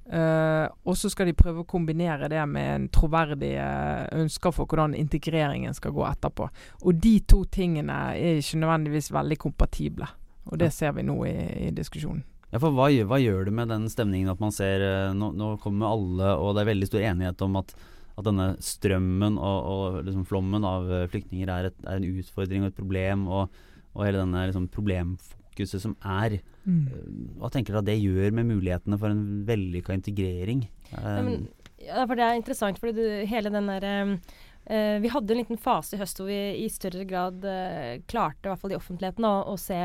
Uh, 0.07 0.71
og 0.87 0.95
så 0.95 1.09
skal 1.11 1.27
de 1.27 1.35
prøve 1.35 1.65
å 1.65 1.67
kombinere 1.67 2.29
det 2.31 2.39
med 2.47 2.67
en 2.71 2.85
troverdig 2.95 3.57
uh, 3.59 4.05
ønsker 4.15 4.53
for 4.55 4.69
hvordan 4.69 4.95
integreringen 4.95 5.75
skal 5.75 5.91
gå 5.95 6.05
etterpå. 6.07 6.47
Og 6.87 7.01
de 7.03 7.17
to 7.27 7.41
tingene 7.51 7.97
er 8.15 8.39
ikke 8.39 8.61
nødvendigvis 8.61 9.11
veldig 9.11 9.39
kompatible. 9.41 10.07
Og 10.47 10.61
det 10.61 10.71
ser 10.71 10.95
vi 10.95 11.03
nå 11.03 11.17
i, 11.27 11.35
i 11.67 11.73
diskusjonen. 11.75 12.23
Ja, 12.53 12.61
for 12.63 12.71
hva, 12.71 12.87
hva, 12.87 13.19
gjør 13.19 13.49
det 13.49 13.57
med 13.57 13.67
den 13.73 13.89
stemningen 13.91 14.31
at 14.31 14.39
man 14.39 14.55
ser 14.55 14.85
uh, 14.85 15.11
nå, 15.17 15.33
nå, 15.35 15.57
kommer 15.63 15.91
alle, 15.91 16.31
og 16.39 16.55
det 16.55 16.63
er 16.63 16.71
veldig 16.71 16.87
stor 16.87 17.03
enighet 17.09 17.43
om 17.43 17.59
at, 17.59 17.75
at 18.15 18.29
denne 18.29 18.53
strømmen 18.63 19.35
og, 19.35 19.71
og 19.73 19.97
liksom 20.07 20.23
flommen 20.29 20.63
av 20.67 20.87
flyktninger 21.11 21.51
er, 21.51 21.73
et, 21.73 21.81
er, 21.83 21.99
en 21.99 22.21
utfordring 22.21 22.63
og 22.63 22.71
et 22.71 22.79
problem. 22.79 23.27
og 23.27 23.65
og 23.97 24.05
hele 24.05 24.21
denne 24.21 24.45
liksom, 24.47 24.69
problemfokuset 24.73 25.83
som 25.83 25.95
er. 26.05 26.37
Mm. 26.67 26.81
Eh, 26.85 27.05
hva 27.41 27.51
tenker 27.53 27.73
du 27.73 27.81
at 27.81 27.89
det 27.89 27.97
gjør 27.99 28.35
med 28.37 28.51
mulighetene 28.53 28.99
for 29.01 29.13
en 29.13 29.43
vellykka 29.47 29.97
integrering? 29.97 30.67
Ja, 30.93 31.21
men, 31.25 31.47
ja, 31.81 32.03
for 32.05 32.15
Det 32.15 32.27
er 32.27 32.37
interessant, 32.37 32.79
fordi 32.81 32.93
du, 32.97 33.05
hele 33.29 33.51
den 33.53 33.67
der 33.69 33.87
uh, 34.13 34.97
Vi 35.03 35.11
hadde 35.11 35.33
en 35.33 35.41
liten 35.41 35.59
fase 35.59 35.97
i 35.97 35.99
høst 35.99 36.21
hvor 36.21 36.29
vi 36.29 36.39
i 36.63 36.69
større 36.71 37.03
grad 37.09 37.43
uh, 37.43 37.97
klarte, 38.09 38.45
i 38.45 38.51
hvert 38.51 38.63
fall 38.63 38.75
i 38.75 38.79
offentligheten, 38.79 39.27
å, 39.27 39.35
å 39.51 39.57
se 39.61 39.81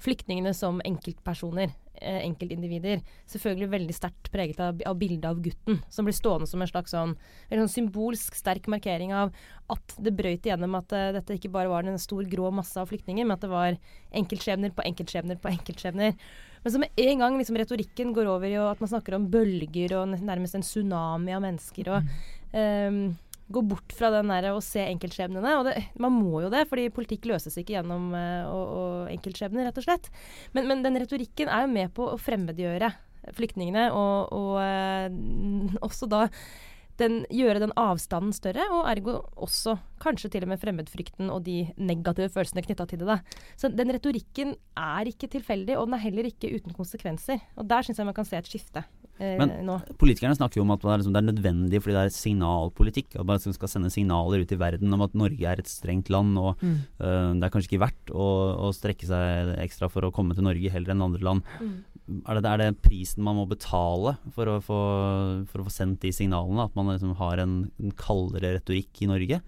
flyktningene 0.00 0.54
som 0.56 0.80
enkeltpersoner. 0.84 1.72
Eh, 2.00 2.22
enkeltindivider. 2.24 3.02
Selvfølgelig 3.28 3.66
veldig 3.74 3.92
sterkt 3.92 4.30
preget 4.32 4.60
av, 4.64 4.78
av 4.88 4.96
bildet 4.96 5.26
av 5.28 5.40
gutten, 5.44 5.82
som 5.92 6.06
blir 6.06 6.16
stående 6.16 6.46
som 6.48 6.62
en 6.64 6.70
slags 6.70 6.94
sånn, 6.94 7.12
en 7.50 7.60
sånn 7.60 7.72
symbolsk 7.74 8.38
sterk 8.38 8.70
markering 8.72 9.12
av 9.12 9.34
at 9.68 9.96
det 10.00 10.14
brøyt 10.16 10.48
igjennom 10.48 10.78
at 10.78 10.94
uh, 10.96 11.10
dette 11.18 11.36
ikke 11.36 11.52
bare 11.52 11.68
var 11.68 11.84
en 11.84 12.00
stor 12.00 12.24
grå 12.24 12.48
masse 12.56 12.80
av 12.80 12.88
flyktninger, 12.88 13.28
men 13.28 13.36
at 13.36 13.44
det 13.44 13.52
var 13.52 13.76
enkeltskjebner 14.16 14.72
på 14.72 14.86
enkeltskjebner 14.88 15.42
på 15.42 15.52
enkeltskjebner. 15.52 16.16
Men 16.64 16.72
så 16.72 16.80
med 16.80 17.04
en 17.04 17.26
gang 17.26 17.36
liksom, 17.36 17.60
retorikken 17.60 18.14
går 18.16 18.32
over 18.32 18.48
i 18.48 18.56
at 18.64 18.80
man 18.80 18.94
snakker 18.94 19.18
om 19.18 19.28
bølger 19.34 19.98
og 20.00 20.16
nærmest 20.16 20.56
en 20.56 20.64
tsunami 20.64 21.36
av 21.36 21.44
mennesker 21.44 21.92
og 21.98 22.08
um, 22.56 23.02
gå 23.50 23.62
bort 23.66 23.92
fra 23.96 24.12
den 24.14 24.30
der 24.30 24.50
å 24.52 24.62
se 24.64 24.82
enkeltskjebnene. 24.86 25.56
Og 25.58 25.68
det, 25.68 25.76
man 26.02 26.14
må 26.16 26.44
jo 26.44 26.52
det, 26.52 26.64
fordi 26.70 26.88
politikk 26.94 27.28
løses 27.30 27.58
ikke 27.60 27.76
gjennom 27.78 28.10
uh, 28.14 29.10
enkeltskjebner, 29.10 29.68
rett 29.68 29.80
og 29.82 29.86
slett. 29.86 30.10
Men, 30.56 30.70
men, 30.70 30.84
den 30.86 30.98
retorikken 31.02 31.50
er 31.50 31.66
jo 31.66 31.74
med 31.74 31.94
på 31.96 32.08
å 32.12 32.18
fremmedgjøre 32.20 32.92
flyktningene, 33.36 33.90
og, 33.92 34.32
og 34.34 34.58
uh, 34.62 35.78
også 35.86 36.08
da 36.10 36.26
den, 37.00 37.22
gjøre 37.32 37.62
den 37.62 37.72
avstanden 37.80 38.34
større, 38.36 38.64
og 38.76 38.88
ergo 38.90 39.16
også 39.40 39.76
kanskje 40.02 40.30
til 40.34 40.44
og 40.44 40.52
med 40.52 40.60
fremmedfrykten 40.60 41.30
og 41.32 41.44
de 41.46 41.62
negative 41.80 42.28
følelsene 42.32 42.64
knytta 42.66 42.86
til 42.90 43.02
det. 43.02 43.08
Da. 43.08 43.46
Så 43.60 43.70
den 43.72 43.92
retorikken 43.94 44.54
er 44.78 45.08
ikke 45.08 45.30
tilfeldig, 45.32 45.78
og 45.78 45.88
den 45.88 45.96
er 45.96 46.04
heller 46.04 46.28
ikke 46.28 46.52
uten 46.52 46.76
konsekvenser. 46.76 47.40
Og 47.56 47.68
der 47.70 47.86
syns 47.86 48.00
jeg 48.00 48.08
man 48.08 48.16
kan 48.16 48.28
se 48.28 48.40
et 48.40 48.50
skifte 48.50 48.84
eh, 49.20 49.36
Men 49.40 49.52
nå. 49.66 49.76
politikerne 50.00 50.36
snakker 50.38 50.60
jo 50.60 50.64
om 50.66 50.72
at 50.74 50.82
det 50.82 50.90
er, 50.90 51.02
liksom, 51.02 51.14
det 51.14 51.20
er, 51.20 51.28
nødvendig 51.28 51.80
fordi 51.82 51.96
det 51.96 52.02
er 52.02 52.16
signalpolitikk. 52.16 53.18
At 53.20 53.28
man 53.28 53.42
skal 53.44 53.72
sende 53.72 53.92
signaler 53.92 54.42
ut 54.42 54.54
i 54.54 54.58
verden 54.60 54.96
om 54.96 55.04
at 55.06 55.14
Norge 55.18 55.46
er 55.52 55.62
et 55.62 55.70
strengt 55.70 56.10
land. 56.12 56.34
Og 56.40 56.60
mm. 56.60 56.74
uh, 57.02 57.30
det 57.36 57.46
er 57.46 57.54
kanskje 57.54 57.72
ikke 57.72 57.84
verdt 57.84 58.12
å, 58.14 58.28
å, 58.68 58.72
strekke 58.76 59.08
seg 59.08 59.54
ekstra 59.60 59.90
for 59.92 60.06
å 60.06 60.12
komme 60.14 60.36
til 60.36 60.46
Norge 60.46 60.72
heller 60.72 60.94
enn 60.94 61.06
andre 61.06 61.24
land. 61.26 61.54
Mm. 61.60 61.76
Er, 62.24 62.40
det, 62.40 62.50
er, 62.50 62.64
det, 62.64 62.82
prisen 62.82 63.22
man 63.26 63.38
må 63.38 63.46
betale 63.50 64.16
for 64.34 64.50
å 64.50 64.58
få, 64.64 64.80
for 65.52 65.62
å 65.62 65.68
få 65.68 65.74
sendt 65.74 66.02
de 66.02 66.14
signalene? 66.16 66.66
At 66.66 66.76
man 66.78 66.90
liksom 66.90 67.14
har 67.20 67.42
en, 67.42 67.62
en 67.78 67.96
kaldere 67.98 68.56
retorikk 68.58 69.04
i 69.04 69.10
Norge? 69.10 69.42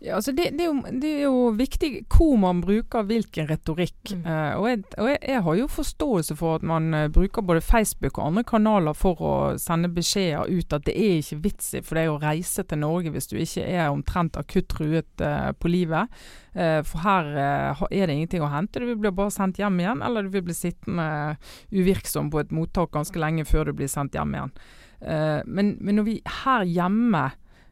Ja, 0.00 0.14
altså 0.16 0.32
det, 0.32 0.46
det, 0.56 0.64
er 0.64 0.70
jo, 0.70 1.00
det, 1.00 1.08
er 1.12 1.26
jo, 1.26 1.40
viktig 1.58 1.88
hvor 2.08 2.38
man 2.40 2.62
bruker 2.64 3.04
hvilken 3.04 3.50
retorikk. 3.50 4.14
Mm. 4.14 4.22
Uh, 4.24 4.54
og, 4.56 4.68
jeg, 4.70 4.78
og 4.96 5.08
jeg, 5.10 5.18
jeg, 5.28 5.42
har 5.44 5.58
jo 5.58 5.66
forståelse 5.68 6.36
for 6.40 6.56
at 6.56 6.64
man 6.64 6.94
uh, 6.96 7.08
bruker 7.12 7.44
både 7.44 7.60
Facebook 7.60 8.16
og 8.16 8.30
andre 8.30 8.44
kanaler 8.48 8.96
for 8.96 9.20
å 9.20 9.32
sende 9.60 9.90
beskjeder 9.92 10.48
ut 10.48 10.72
at 10.72 10.86
det 10.88 10.94
er 10.96 11.18
ikke 11.20 11.40
vits 11.44 11.74
i 11.76 11.82
for 11.84 12.00
deg 12.00 12.08
å 12.08 12.16
reise 12.22 12.64
til 12.64 12.80
Norge 12.80 13.12
hvis 13.12 13.28
du 13.28 13.36
ikke 13.42 13.66
er 13.68 13.90
omtrent 13.92 14.40
akutt 14.40 14.70
truet 14.72 15.24
uh, 15.24 15.52
på 15.52 15.68
livet. 15.68 16.08
for 16.50 16.98
her 17.04 17.28
er 17.38 18.06
det 18.08 18.14
ingenting 18.14 18.42
å 18.42 18.48
hente. 18.50 18.80
Du 18.82 18.96
blir 18.98 19.12
bare 19.14 19.30
sendt 19.30 19.60
hjem 19.60 19.76
igjen, 19.78 20.00
eller 20.02 20.26
du 20.26 20.32
vil 20.34 20.42
bli 20.48 20.56
sittende 20.56 21.36
uvirksom 21.70 22.32
på 22.32 22.40
et 22.40 22.50
mottak 22.50 22.90
ganske 22.90 23.20
lenge 23.22 23.44
før 23.46 23.70
du 23.70 23.76
blir 23.78 23.90
sendt 23.90 24.18
hjem 24.18 24.34
igjen. 24.34 24.50
men, 25.46 25.76
men 25.78 26.00
når 26.00 26.08
vi 26.08 26.16
her 26.42 26.66
hjemme 26.66 27.22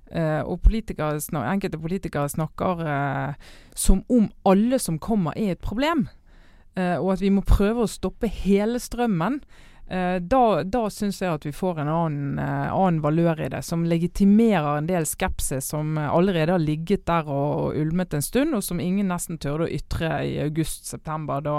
Uh, 0.08 0.40
og 0.48 0.62
politikere, 0.64 1.18
enkelte 1.52 1.78
politikere 1.78 2.28
snakker 2.32 2.80
uh, 2.80 3.34
som 3.76 4.04
om 4.08 4.30
alle 4.48 4.78
som 4.80 4.96
kommer 4.98 5.36
er 5.36 5.52
et 5.52 5.64
problem. 5.64 6.06
Uh, 6.78 6.96
og 6.96 7.12
at 7.12 7.24
vi 7.24 7.32
må 7.34 7.44
prøve 7.44 7.84
å 7.84 7.90
stoppe 7.90 8.30
hele 8.30 8.80
strømmen. 8.80 9.42
Da 9.88 10.40
da 10.68 10.80
syns 10.92 11.22
jeg 11.22 11.32
at 11.32 11.46
vi 11.46 11.52
får 11.54 11.78
en 11.80 11.88
annen, 11.88 12.38
annen, 12.38 12.98
valør 13.00 13.40
i 13.46 13.48
det, 13.54 13.62
som 13.64 13.86
legitimerer 13.88 14.82
en 14.82 14.90
del 14.90 15.06
skepsis 15.08 15.70
som 15.72 15.96
allerede 15.96 16.52
har 16.52 16.60
ligget 16.60 17.06
der 17.08 17.30
og, 17.32 17.72
ulmet 17.78 18.12
en 18.14 18.24
stund, 18.24 18.52
og 18.58 18.64
som 18.66 18.82
ingen 18.84 19.08
nesten 19.08 19.40
tørde 19.40 19.64
å 19.64 19.72
ytre 19.78 20.12
i 20.28 20.36
august-september. 20.44 21.40
da 21.46 21.58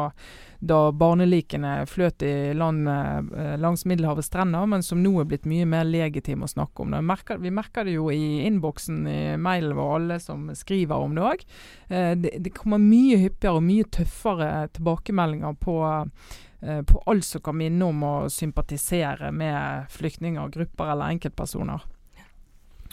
da 0.59 0.91
barnelikene 0.91 1.86
fløt 1.88 2.24
i 2.27 2.53
land 2.53 2.88
eh, 2.91 3.53
langs 3.59 3.86
Middelhavets 3.88 4.27
strender, 4.27 4.65
men 4.67 4.83
som 4.83 5.00
nå 5.00 5.13
er 5.21 5.29
blitt 5.29 5.48
mye 5.48 5.67
mer 5.69 5.88
legitime 5.88 6.43
å 6.43 6.51
snakke 6.51 6.83
om. 6.83 6.98
Merker, 7.07 7.39
vi 7.39 7.53
merker 7.55 7.88
det 7.88 7.95
jo 7.95 8.09
i 8.12 8.43
innboksen 8.48 9.07
i 9.07 9.21
mailen 9.39 9.77
vår, 9.77 9.93
alle 9.95 10.19
som 10.19 10.50
skriver 10.55 11.00
om 11.00 11.15
det 11.15 11.24
òg. 11.24 11.48
Eh, 11.88 12.12
det, 12.19 12.36
det, 12.43 12.53
kommer 12.59 12.81
mye 12.83 13.21
hyppigere 13.24 13.62
og 13.62 13.67
mye 13.69 13.88
tøffere 13.88 14.51
tilbakemeldinger 14.75 15.55
på 15.63 15.79
eh, 15.88 16.36
på 16.60 17.00
alt 17.08 17.24
som 17.24 17.42
kan 17.42 17.56
minne 17.56 17.88
om 17.88 18.01
å 18.04 18.13
sympatisere 18.28 19.30
med 19.32 19.86
flyktninger, 19.94 20.50
grupper 20.51 20.92
eller 20.92 21.13
enkeltpersoner. 21.16 21.86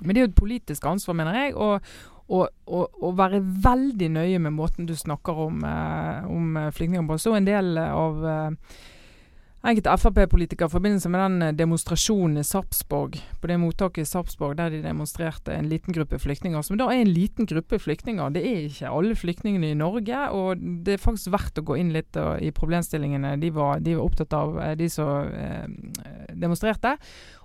Men 0.01 0.13
det 0.13 0.21
er 0.21 0.27
jo 0.27 0.33
et 0.33 0.41
politisk 0.41 0.87
ansvar, 0.89 1.17
mener 1.19 1.39
jeg. 1.39 1.55
Og, 1.57 2.51
være 3.17 3.41
veldig 3.65 4.11
nøye 4.17 4.43
med 4.43 4.55
måten 4.57 4.89
du 4.89 4.95
snakker 4.99 5.39
om, 5.47 5.65
eh, 5.65 6.27
om 6.27 6.57
eh, 6.57 6.73
flyktninger 6.75 7.07
på. 7.09 7.19
Så 7.23 7.37
en 7.37 7.47
del 7.47 7.79
av 7.79 8.27
eh, 8.27 8.51
enkelte 9.65 9.95
Frp-politikere 9.99 10.69
i 10.69 10.75
forbindelse 10.75 11.11
med 11.13 11.23
den 11.23 11.47
eh, 11.47 11.55
demonstrasjonen 11.57 12.43
i 12.43 12.45
Sarpsborg, 12.47 13.17
på 13.41 13.51
det 13.51 13.57
mottaket 13.63 14.05
i 14.05 14.11
Sarpsborg 14.11 14.59
der 14.59 14.75
de 14.75 14.83
demonstrerte 14.85 15.55
en 15.55 15.71
liten 15.71 15.97
gruppe 15.97 16.19
flyktninger. 16.23 16.63
Som 16.63 16.81
da 16.81 16.91
er 16.91 17.05
en 17.05 17.13
liten 17.13 17.49
gruppe 17.49 17.79
flyktninger. 17.83 18.35
Det 18.35 18.45
er 18.45 18.67
ikke 18.67 18.93
alle 18.93 19.17
flyktningene 19.17 19.73
i 19.73 19.79
Norge. 19.79 20.21
Og 20.37 20.61
det 20.87 20.97
er 20.97 21.03
faktisk 21.03 21.33
verdt 21.35 21.63
å 21.63 21.67
gå 21.67 21.79
inn 21.81 21.95
litt 21.95 22.19
uh, 22.21 22.37
i 22.43 22.53
problemstillingene 22.55 23.37
de 23.43 23.51
var, 23.55 23.81
de 23.81 23.97
var 23.97 24.07
opptatt 24.07 24.37
av, 24.37 24.61
de 24.77 24.89
som 24.93 25.27
eh, 25.33 25.67
demonstrerte 26.35 26.97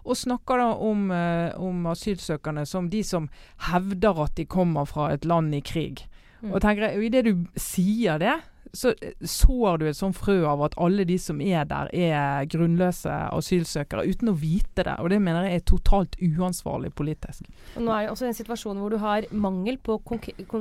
og 0.03 0.17
snakker 0.17 0.61
da 0.61 0.69
om, 0.81 1.11
eh, 1.11 1.59
om, 1.61 1.85
asylsøkerne 1.91 2.65
som 2.65 2.89
de 2.89 3.03
som 3.03 3.29
hevder 3.69 4.23
at 4.23 4.35
de 4.35 4.45
kommer 4.45 4.85
fra 4.85 5.11
et 5.13 5.25
land 5.25 5.53
i 5.55 5.61
krig. 5.61 6.07
Mm. 6.41 6.53
Og 6.53 6.61
tenker 6.61 6.87
jeg, 6.87 7.03
Idet 7.05 7.25
du 7.25 7.45
sier 7.55 8.17
det, 8.17 8.39
så 8.73 8.93
eh, 9.01 9.13
sår 9.21 9.81
du 9.81 9.87
et 9.89 9.97
sånt 9.97 10.17
frø 10.17 10.39
av 10.47 10.63
at 10.65 10.75
alle 10.81 11.05
de 11.07 11.17
som 11.21 11.41
er 11.43 11.65
der, 11.69 11.89
er 11.91 12.47
grunnløse 12.51 13.11
asylsøkere, 13.31 14.05
uten 14.07 14.31
å 14.31 14.35
vite 14.37 14.85
det. 14.87 14.95
Og 15.03 15.11
det 15.11 15.19
mener 15.23 15.47
jeg 15.47 15.61
er 15.61 15.65
totalt 15.73 16.17
uansvarlig 16.21 16.93
politisk. 16.97 17.47
Og 17.75 17.85
nå 17.85 17.95
er 17.95 18.05
det 18.05 18.13
også 18.13 18.29
en 18.29 18.37
situasjon 18.37 18.81
hvor 18.81 18.93
du 18.93 18.99
har 19.01 19.27
mangel 19.31 19.79
på, 19.83 19.99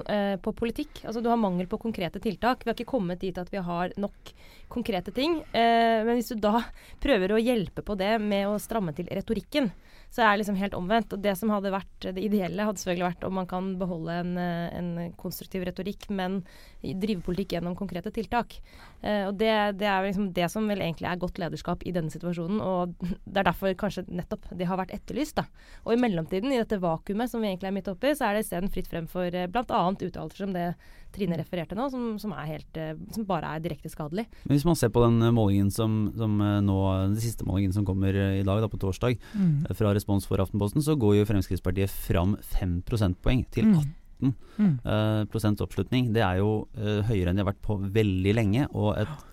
eh, 0.03 0.37
på, 0.43 0.55
politikk. 0.57 1.05
Altså 1.05 1.23
du 1.23 1.31
har 1.31 1.41
mangel 1.41 1.71
på 1.71 1.81
konkrete 1.83 2.23
tiltak. 2.23 2.65
Vi 2.65 2.73
har 2.73 2.79
ikke 2.79 2.93
kommet 2.97 3.23
dit 3.23 3.39
at 3.39 3.53
vi 3.53 3.63
har 3.63 3.95
nok 4.01 4.35
konkrete 4.71 5.15
ting. 5.15 5.41
Eh, 5.53 6.03
men 6.07 6.17
hvis 6.19 6.33
du 6.35 6.41
da 6.43 6.65
prøver 7.03 7.35
å 7.35 7.43
hjelpe 7.43 7.85
på 7.87 7.97
det 8.01 8.17
med 8.23 8.49
å 8.51 8.59
stramme 8.63 8.95
til 8.97 9.11
retorikken, 9.11 9.71
så 10.11 10.25
er 10.25 10.33
det 10.33 10.43
liksom 10.43 10.59
helt 10.59 10.75
omvendt. 10.75 11.13
Og 11.15 11.23
det 11.23 11.37
som 11.39 11.53
hadde 11.55 11.71
vært 11.71 12.07
det 12.17 12.23
ideelle, 12.23 12.67
hadde 12.67 12.83
selvfølgelig 12.83 13.07
vært 13.07 13.27
om 13.29 13.37
man 13.39 13.49
kan 13.51 13.69
beholde 13.79 14.17
en, 14.25 14.33
eh, 14.43 14.67
en 14.75 14.91
konstruktiv 15.21 15.63
retorikk, 15.69 16.09
men 16.11 16.41
drive 16.83 17.23
politikk 17.23 17.55
gjennom 17.55 17.77
konkrete 17.79 18.11
tiltak. 18.15 18.57
Eh, 19.03 19.29
og 19.29 19.37
det, 19.39 19.53
det, 19.79 19.87
er 19.87 20.09
liksom 20.09 20.33
det 20.35 20.49
som 20.51 20.67
vel 20.71 20.83
egentlig 20.83 21.07
er 21.11 21.21
godt 21.23 21.39
lederskap 21.39 21.85
i 21.87 21.95
denne 21.95 22.11
situasjonen, 22.11 22.59
og 22.61 22.97
det 23.31 23.43
er 23.43 23.51
derfor 23.53 23.77
kanskje 23.79 24.07
nettopp 24.11 24.51
det 24.51 24.67
har 24.67 24.81
vært 24.83 24.97
etterlyst. 24.99 25.39
da. 25.39 25.47
Og 25.87 25.95
i 25.95 26.01
mellomtiden, 26.03 26.51
i 26.51 26.59
dette 26.59 26.81
vakuumet 26.83 27.31
som 27.31 27.45
vi 27.45 27.53
egentlig 27.53 27.71
er 27.71 27.79
midt 27.79 27.93
oppi, 27.93 28.15
så 28.17 28.29
er 28.29 28.37
det 28.37 28.47
isteden 28.49 28.73
fritt 28.75 28.91
frem 28.91 29.07
for 29.11 29.31
eh, 29.31 29.47
bl.a. 29.47 29.85
uttalelser 29.95 30.43
som 30.43 30.57
det 30.57 30.73
Trine 31.15 31.39
refererte 31.41 31.77
nå, 31.79 31.89
som, 31.93 32.15
som, 32.23 32.35
helt, 32.47 32.71
eh, 32.79 32.95
som, 33.15 33.27
bare 33.29 33.55
er 33.57 33.65
direkte 33.65 33.91
skadelig. 33.91 34.27
Men 34.45 34.55
Hvis 34.55 34.67
man 34.69 34.79
ser 34.79 34.93
på 34.95 35.03
den 35.05 35.19
eh, 35.27 35.35
målingen 35.35 35.71
som, 35.75 36.03
som 36.19 36.37
eh, 36.45 36.59
nå, 36.65 36.79
den 37.11 37.21
siste 37.23 37.47
målingen 37.49 37.75
som 37.75 37.87
kommer 37.89 38.15
i 38.15 38.45
dag, 38.47 38.63
da, 38.63 38.71
på 38.71 38.81
torsdag, 38.81 39.19
mm. 39.35 39.71
fra 39.79 39.95
Respons 39.97 40.29
for 40.31 40.43
Aftenposten, 40.43 40.85
så 40.85 40.97
går 41.01 41.21
jo 41.21 41.31
Fremskrittspartiet 41.31 41.91
fram 41.91 42.37
5 42.55 42.81
prosentpoeng 42.87 43.43
til 43.51 43.73
18 43.73 43.91
mm. 44.21 44.33
mm. 44.61 44.75
uh, 44.85 45.23
prosents 45.33 45.63
oppslutning. 45.65 46.13
Det 46.15 46.23
er 46.25 46.41
jo 46.41 46.65
uh, 46.79 47.01
høyere 47.09 47.33
enn 47.33 47.41
de 47.41 47.45
har 47.45 47.51
vært 47.51 47.63
på 47.65 47.79
veldig 47.83 48.35
lenge, 48.37 48.67
og 48.71 48.95
et, 49.01 49.25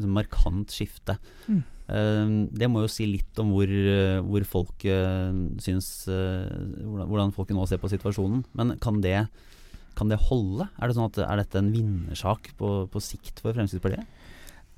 et 0.00 0.06
markant 0.08 0.72
skifte. 0.72 1.18
Mm. 1.50 1.64
Uh, 1.86 2.30
det 2.56 2.70
må 2.72 2.86
jo 2.86 2.92
si 2.92 3.08
litt 3.10 3.42
om 3.42 3.52
hvor, 3.54 3.74
hvor 4.26 4.48
folk 4.48 4.86
syns 5.62 5.90
hvordan, 6.08 7.06
hvordan 7.10 7.36
folket 7.36 7.58
nå 7.58 7.68
ser 7.68 7.82
på 7.82 7.92
situasjonen. 7.92 8.46
Men 8.56 8.78
kan 8.82 9.02
det 9.04 9.20
kan 9.96 10.12
det 10.12 10.20
holde? 10.28 10.68
Er, 10.76 10.88
det 10.88 10.96
sånn 10.98 11.08
at, 11.08 11.20
er 11.24 11.40
dette 11.40 11.60
en 11.60 11.72
vinnersak 11.74 12.52
på, 12.60 12.72
på 12.92 13.02
sikt 13.02 13.40
for 13.42 13.56
Fremskrittspartiet? 13.56 14.04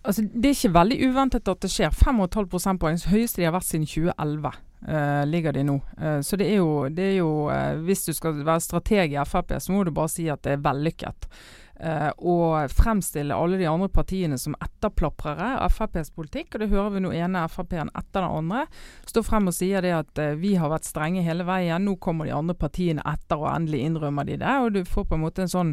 Altså, 0.07 0.23
det 0.23 0.51
er 0.51 0.57
ikke 0.57 0.77
veldig 0.77 0.99
uventet 1.11 1.51
at 1.51 1.65
det 1.65 1.71
skjer. 1.73 1.93
5,5 1.93 2.49
prosentpoeng, 2.53 3.01
høyeste 3.11 3.43
de 3.43 3.49
har 3.49 3.57
vært 3.57 3.69
siden 3.69 3.89
2011. 3.89 4.55
Uh, 4.79 5.27
ligger 5.27 5.53
de 5.53 5.65
nå. 5.67 5.81
Uh, 6.01 6.21
så 6.21 6.37
det 6.39 6.53
er 6.53 6.61
jo, 6.61 6.89
det 6.89 7.03
er 7.03 7.17
jo 7.17 7.31
uh, 7.51 7.75
Hvis 7.83 8.05
du 8.07 8.13
skal 8.15 8.37
være 8.47 8.63
strateg 8.63 9.15
i 9.15 9.25
Frp, 9.27 9.57
så 9.59 9.75
må 9.75 9.83
du 9.85 9.91
bare 9.95 10.13
si 10.13 10.29
at 10.31 10.45
det 10.47 10.55
er 10.55 10.67
vellykket. 10.67 11.33
Og 12.27 12.73
fremstille 12.75 13.37
alle 13.39 13.55
de 13.61 13.69
andre 13.71 13.87
partiene 13.87 14.35
som 14.35 14.57
etterplaprere 14.59 15.53
av 15.63 15.71
FrPs 15.71 16.09
politikk. 16.11 16.57
Og 16.57 16.65
det 16.65 16.67
hører 16.73 16.97
vi 16.97 17.03
nå 17.05 17.13
ene 17.15 17.45
Frp-en 17.47 17.93
etter 17.95 18.25
den 18.25 18.35
andre. 18.41 18.65
Står 19.07 19.23
frem 19.23 19.47
og 19.47 19.55
sier 19.55 19.87
det 19.87 19.93
at 19.95 20.19
vi 20.43 20.57
har 20.59 20.73
vært 20.73 20.89
strenge 20.91 21.23
hele 21.23 21.47
veien. 21.47 21.87
Nå 21.87 21.95
kommer 22.03 22.27
de 22.27 22.35
andre 22.35 22.59
partiene 22.59 23.05
etter, 23.07 23.39
og 23.39 23.53
endelig 23.53 23.85
innrømmer 23.87 24.27
de 24.27 24.41
det. 24.43 24.57
Og 24.65 24.75
du 24.75 24.81
får 24.83 25.07
på 25.07 25.21
en 25.21 25.23
måte 25.23 25.47
en 25.47 25.55
sånn 25.55 25.73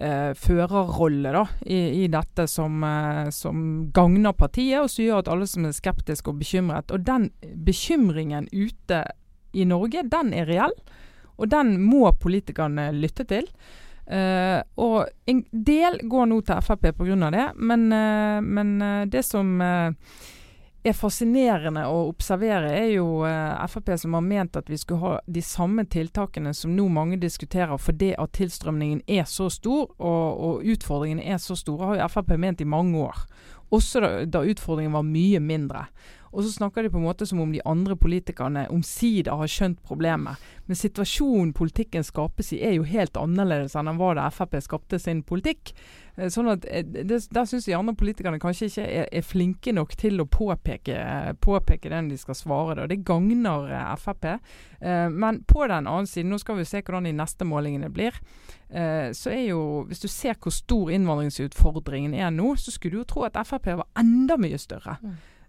uh, 0.00 0.32
førerrolle 0.38 1.32
da, 1.36 1.44
i, 1.66 1.80
i, 2.02 2.08
dette 2.12 2.46
som, 2.50 2.82
som 3.34 3.62
gagner 3.94 4.36
partiet, 4.36 4.80
og 4.82 4.90
som 4.90 5.04
gjør 5.04 5.22
at 5.22 5.30
alle 5.34 5.48
som 5.50 5.68
er 5.68 5.76
skeptiske 5.76 6.32
og 6.32 6.40
bekymret 6.40 6.90
Og 6.94 7.04
den 7.06 7.30
bekymringen 7.66 8.48
ute 8.52 9.04
i 9.52 9.66
Norge, 9.68 10.04
den 10.08 10.34
er 10.34 10.48
reell. 10.48 10.74
Og 11.40 11.48
den 11.50 11.78
må 11.82 12.10
politikerne 12.20 12.90
lytte 12.94 13.24
til. 13.28 13.48
Uh, 14.10 14.58
og 14.82 15.06
en 15.30 15.44
del 15.54 16.00
går 16.10 16.26
nå 16.26 16.40
til 16.42 16.62
Frp 16.66 16.88
pga. 16.98 17.30
det, 17.30 17.46
men, 17.62 17.86
uh, 17.94 18.42
men 18.42 18.82
uh, 18.82 19.06
det 19.06 19.22
som 19.24 19.60
er 20.82 20.96
fascinerende 20.96 21.82
å 21.90 22.06
observere, 22.08 22.70
er 22.72 22.88
jo 22.94 23.06
Frp 23.68 23.92
som 24.00 24.14
har 24.16 24.24
ment 24.24 24.56
at 24.56 24.70
vi 24.70 24.78
skulle 24.80 25.02
ha 25.02 25.12
de 25.26 25.42
samme 25.44 25.84
tiltakene 25.84 26.54
som 26.56 26.72
nå 26.76 26.86
mange 26.88 27.18
diskuterer 27.20 27.80
fordi 27.80 28.14
at 28.16 28.32
tilstrømningen 28.38 29.02
er 29.06 29.26
så 29.28 29.50
stor 29.52 29.90
og, 29.98 30.40
og 30.40 30.64
utfordringene 30.72 31.26
er 31.34 31.40
så 31.42 31.58
store, 31.58 31.92
har 31.92 32.00
jo 32.00 32.08
Frp 32.14 32.32
ment 32.40 32.64
i 32.64 32.68
mange 32.68 32.96
år. 33.04 33.26
Også 33.70 34.00
da, 34.02 34.14
da 34.26 34.42
utfordringen 34.48 34.96
var 34.96 35.06
mye 35.06 35.40
mindre. 35.44 35.84
Og 36.30 36.44
så 36.44 36.52
snakker 36.52 36.82
de 36.82 36.90
på 36.90 37.00
en 37.00 37.06
måte 37.08 37.26
som 37.26 37.40
om 37.42 37.52
de 37.52 37.62
andre 37.66 37.96
politikerne 37.98 38.68
omsider 38.70 39.34
har 39.34 39.50
skjønt 39.50 39.80
problemet. 39.86 40.38
Men 40.66 40.78
situasjonen 40.78 41.52
politikken 41.56 42.04
skapes 42.06 42.52
i 42.54 42.60
er 42.62 42.76
jo 42.76 42.86
helt 42.86 43.18
annerledes 43.18 43.74
enn 43.74 43.90
var 43.98 44.14
da 44.14 44.28
Frp 44.30 44.60
skapte 44.62 45.00
sin 45.02 45.24
politikk. 45.26 45.72
Eh, 46.14 46.28
sånn 46.30 46.50
at 46.52 46.66
eh, 46.70 46.84
det, 46.84 47.18
Der 47.34 47.48
syns 47.48 47.66
de 47.66 47.74
andre 47.74 47.96
politikerne 47.98 48.38
kanskje 48.42 48.68
ikke 48.70 48.84
er, 48.86 49.08
er 49.10 49.26
flinke 49.26 49.74
nok 49.74 49.96
til 49.98 50.22
å 50.22 50.28
påpeke, 50.30 51.00
påpeke 51.42 51.90
den 51.90 52.12
de 52.12 52.18
skal 52.20 52.38
svare. 52.38 52.78
Da. 52.78 52.86
Det 52.90 53.00
gagner 53.06 53.66
eh, 53.74 53.90
Frp. 54.00 54.30
Men 54.80 55.42
på 55.44 55.66
den 55.68 55.84
annen 55.90 56.06
side, 56.08 56.28
nå 56.30 56.38
skal 56.40 56.56
vi 56.56 56.64
se 56.64 56.80
hvordan 56.80 57.04
de 57.04 57.12
neste 57.12 57.44
målingene 57.44 57.90
blir. 57.92 58.14
Så 58.70 59.32
er 59.32 59.42
jo, 59.50 59.82
Hvis 59.88 60.00
du 60.00 60.08
ser 60.08 60.38
hvor 60.40 60.54
stor 60.54 60.88
innvandringsutfordringen 60.94 62.14
er 62.14 62.30
nå, 62.32 62.54
så 62.56 62.72
skulle 62.72 62.94
du 62.94 63.02
jo 63.02 63.10
tro 63.12 63.26
at 63.26 63.36
Frp 63.44 63.68
var 63.82 63.88
enda 63.98 64.38
mye 64.40 64.56
større. 64.62 64.96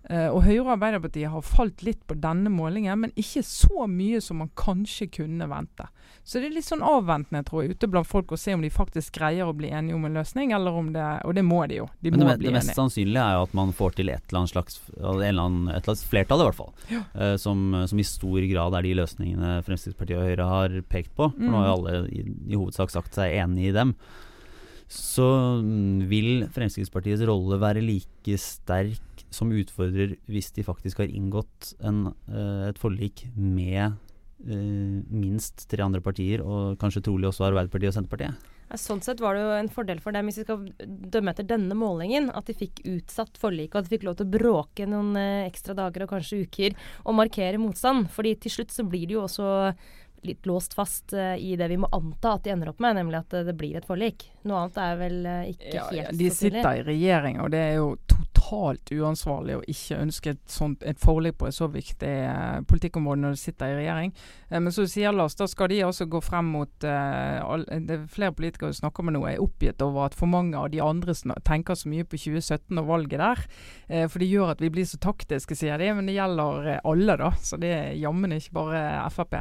Mm. 0.10 0.12
Uh, 0.12 0.30
og 0.34 0.44
Høyre 0.46 0.64
og 0.64 0.74
Arbeiderpartiet 0.76 1.32
har 1.32 1.44
falt 1.46 1.84
litt 1.86 2.02
på 2.10 2.18
denne 2.20 2.52
målingen, 2.52 3.04
men 3.04 3.14
ikke 3.20 3.44
så 3.46 3.88
mye 3.90 4.22
som 4.24 4.42
man 4.42 4.52
kanskje 4.58 5.08
kunne 5.22 5.48
vente. 5.52 5.88
Så 6.24 6.38
det 6.38 6.52
er 6.52 6.56
litt 6.58 6.68
sånn 6.68 6.84
avventende 6.86 7.42
tror 7.48 7.64
jeg, 7.64 7.76
ute 7.76 7.90
blant 7.90 8.10
folk 8.10 8.34
å 8.34 8.40
se 8.40 8.54
om 8.54 8.62
de 8.62 8.70
faktisk 8.74 9.16
greier 9.18 9.50
å 9.50 9.56
bli 9.58 9.72
enige 9.74 9.98
om 9.98 10.06
en 10.06 10.20
løsning, 10.20 10.54
eller 10.54 10.78
om 10.78 10.92
det 10.94 11.06
Og 11.26 11.36
det 11.38 11.44
må 11.46 11.64
de 11.70 11.80
jo. 11.82 11.88
De 12.00 12.12
men 12.14 12.26
det, 12.26 12.38
det 12.44 12.54
mest 12.54 12.78
sannsynlige 12.78 13.24
er 13.26 13.38
jo 13.40 13.46
at 13.48 13.54
man 13.58 13.74
får 13.78 13.98
til 13.98 14.12
et 14.14 14.26
eller 14.30 14.42
annet 14.42 14.54
slags 14.54 14.82
eller 14.98 15.30
annen, 15.32 15.70
et 15.72 15.82
eller 15.82 15.94
annet 15.96 16.10
flertall, 16.14 16.44
i 16.44 16.50
hvert 16.50 16.60
fall. 16.60 16.74
Ja. 16.92 17.04
Uh, 17.16 17.36
som, 17.42 17.64
som, 17.90 18.02
i 18.02 18.08
stor 18.08 18.50
grad 18.52 18.78
er 18.78 18.88
de 18.88 18.98
løsningene 19.02 19.54
Fremskrittspartiet 19.68 20.20
og 20.20 20.28
Høyre 20.30 20.50
har 20.52 20.82
pekt 20.90 21.16
på. 21.18 21.32
For 21.34 21.42
mm. 21.42 21.54
nå 21.54 21.62
har 21.62 21.72
jo 21.72 21.78
alle 21.80 22.04
i, 22.10 22.26
i 22.52 22.60
hovedsak 22.60 22.94
sagt 22.94 23.18
seg 23.18 23.38
enig 23.42 23.72
i 23.72 23.78
dem 23.78 23.96
så 24.92 25.26
mm, 25.64 26.04
vil 26.12 26.48
Fremskrittspartiets 26.52 27.24
rolle 27.30 27.56
være 27.62 27.84
like 27.86 28.36
sterk 28.42 29.11
som 29.34 29.52
utfordrer 29.56 30.18
hvis 30.32 30.52
de 30.56 30.66
faktisk 30.68 31.02
har 31.04 31.12
inngått 31.12 31.74
en, 31.88 32.10
uh, 32.30 32.70
et 32.70 32.80
forlik 32.80 33.26
med 33.36 33.96
uh, 33.96 34.98
minst 35.08 35.68
tre 35.72 35.86
andre 35.86 36.04
partier, 36.04 36.44
og 36.44 36.80
kanskje 36.82 37.06
trolig 37.08 37.30
også 37.30 37.48
Arbeiderpartiet 37.50 37.94
og 37.94 38.00
Senterpartiet? 38.00 38.50
Sånn 38.80 39.02
sett 39.04 39.20
var 39.20 39.36
det 39.36 39.42
jo 39.44 39.56
en 39.58 39.70
fordel 39.72 40.00
for 40.00 40.16
dem, 40.16 40.30
hvis 40.30 40.38
vi 40.40 40.46
skal 40.46 40.62
dømme 41.12 41.34
etter 41.34 41.48
denne 41.48 41.76
målingen, 41.76 42.30
at 42.32 42.48
de 42.48 42.56
fikk 42.56 42.80
utsatt 42.88 43.36
forliket, 43.40 43.74
og 43.76 43.82
at 43.82 43.90
de 43.90 43.94
fikk 43.98 44.06
lov 44.08 44.16
til 44.20 44.30
å 44.30 44.36
bråke 44.38 44.88
noen 44.88 45.12
uh, 45.20 45.48
ekstra 45.48 45.76
dager 45.78 46.06
og 46.06 46.14
kanskje 46.14 46.46
uker 46.46 46.78
og 47.04 47.18
markere 47.20 47.60
motstand. 47.60 48.08
Fordi 48.14 48.38
til 48.40 48.56
slutt 48.56 48.72
så 48.76 48.88
blir 48.88 49.10
det 49.10 49.18
jo 49.18 49.26
også 49.26 49.50
litt 50.26 50.46
låst 50.46 50.74
fast 50.74 51.14
uh, 51.14 51.36
i 51.38 51.56
det 51.58 51.68
vi 51.72 51.80
må 51.82 51.90
anta 51.92 52.36
at 52.38 52.46
de 52.46 52.54
ender 52.54 52.72
opp 52.72 52.82
med, 52.84 52.98
nemlig 53.00 53.22
at 53.22 53.36
uh, 53.36 53.44
det 53.48 53.56
blir 53.58 53.78
et 53.80 53.88
forlik. 53.88 54.28
Noe 54.48 54.64
annet 54.64 54.80
er 54.82 54.98
vel 55.00 55.20
uh, 55.26 55.44
ikke 55.50 55.76
ja, 55.76 55.86
helt 55.90 56.02
ja, 56.02 56.18
De 56.18 56.32
sitter 56.34 56.82
i 56.82 56.86
regjering, 56.88 57.40
og 57.44 57.52
det 57.54 57.62
er 57.62 57.78
jo 57.80 57.94
totalt 58.10 58.92
uansvarlig 58.92 59.58
å 59.58 59.64
ikke 59.70 60.00
ønske 60.02 60.34
et, 60.36 60.42
sånt, 60.50 60.84
et 60.88 61.00
forlik 61.00 61.38
på 61.40 61.48
et 61.48 61.56
så 61.56 61.70
viktig 61.72 62.12
politikkområde 62.68 63.24
når 63.24 63.36
de 63.36 63.42
sitter 63.42 63.72
i 63.72 63.78
regjering. 63.80 64.14
men 64.52 64.74
så 64.76 64.84
sier 64.90 65.14
Lars, 65.16 65.38
da 65.40 65.48
skal 65.48 65.70
de 65.72 65.80
også 65.86 66.10
gå 66.12 66.20
frem 66.26 66.50
mot 66.58 66.72
det 66.82 66.92
er 66.92 68.08
Flere 68.12 68.34
politikere 68.36 68.74
du 68.74 68.76
snakker 68.76 69.06
med 69.06 69.16
nå, 69.16 69.22
er 69.30 69.40
oppgitt 69.40 69.82
over 69.86 70.10
at 70.10 70.18
for 70.18 70.28
mange 70.28 70.58
av 70.58 70.72
de 70.74 70.82
andre 70.84 71.14
tenker 71.48 71.78
så 71.80 71.88
mye 71.92 72.04
på 72.04 72.20
2017 72.20 72.82
og 72.82 72.90
valget 72.90 73.22
der. 73.22 73.44
for 74.10 74.20
det 74.20 74.28
gjør 74.28 74.52
at 74.56 74.64
vi 74.64 74.72
blir 74.74 74.90
så 74.90 75.00
taktiske, 75.00 75.56
sier 75.56 75.80
de. 75.80 75.94
Men 75.96 76.10
det 76.10 76.18
gjelder 76.18 76.82
alle, 76.84 77.18
da. 77.22 77.32
Så 77.40 77.62
det 77.62 77.72
er 77.72 77.96
jammen 78.02 78.36
ikke 78.36 78.58
bare 78.60 78.84
Frp. 79.14 79.40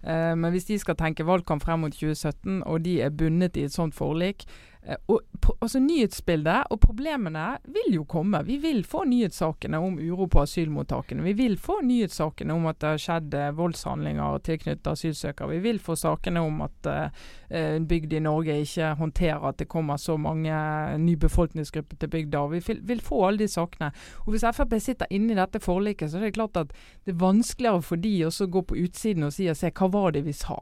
Uh, 0.00 0.32
men 0.38 0.50
hvis 0.54 0.68
de 0.70 0.78
skal 0.80 0.96
tenke 0.96 1.26
valgkamp 1.28 1.64
frem 1.64 1.84
mot 1.84 1.92
2017, 1.92 2.62
og 2.64 2.84
de 2.84 3.00
er 3.04 3.10
bundet 3.12 3.56
i 3.60 3.66
et 3.68 3.74
sånt 3.74 3.94
forlik, 3.94 4.46
Eh, 4.46 4.69
og, 4.80 5.20
altså 5.60 5.78
Nyhetsbildet 5.82 6.70
og 6.72 6.78
problemene 6.80 7.58
vil 7.68 7.98
jo 7.98 8.04
komme. 8.08 8.40
Vi 8.46 8.56
vil 8.62 8.80
få 8.88 9.02
nyhetssakene 9.08 9.78
om 9.78 9.98
uro 10.00 10.24
på 10.30 10.40
asylmottakene. 10.40 11.22
Vi 11.22 11.34
vil 11.36 11.58
få 11.60 11.80
nyhetssakene 11.84 12.56
om 12.56 12.64
at 12.70 12.80
det 12.80 12.92
har 12.94 13.02
skjedd 13.02 13.36
eh, 13.36 13.50
voldshandlinger 13.58 14.40
tilknyttet 14.46 14.88
asylsøkere. 14.88 15.50
Vi 15.52 15.60
vil 15.68 15.82
få 15.84 15.98
sakene 16.00 16.40
om 16.40 16.62
at 16.64 16.88
uh, 16.88 17.28
en 17.60 17.86
bygd 17.90 18.16
i 18.16 18.22
Norge 18.24 18.56
ikke 18.64 18.94
håndterer 18.96 19.46
at 19.50 19.60
det 19.60 19.68
kommer 19.68 20.00
så 20.00 20.16
mange 20.16 20.56
ny 20.98 21.14
befolkningsgrupper 21.20 22.00
til 22.00 22.12
bygda. 22.16 22.46
Vi 22.54 22.64
vil, 22.66 22.82
vil, 22.88 23.04
få 23.04 23.26
alle 23.28 23.44
de 23.44 23.52
sakene. 23.52 23.92
Og 24.24 24.32
Hvis 24.32 24.48
Frp 24.56 24.76
sitter 24.80 25.12
inne 25.12 25.34
i 25.34 25.38
dette 25.38 25.60
forliket, 25.60 26.10
så 26.10 26.18
er 26.18 26.28
det 26.28 26.34
klart 26.40 26.56
at 26.56 26.72
det 27.04 27.14
er 27.14 27.20
vanskeligere 27.20 27.84
for 27.84 28.00
de 28.00 28.16
å 28.24 28.30
gå 28.30 28.64
på 28.64 28.80
utsiden 28.80 29.28
og 29.28 29.36
si 29.36 29.50
og 29.50 29.58
se 29.60 29.72
hva 29.76 29.92
var 29.92 30.16
det 30.16 30.24
vi 30.24 30.36
sa. 30.36 30.56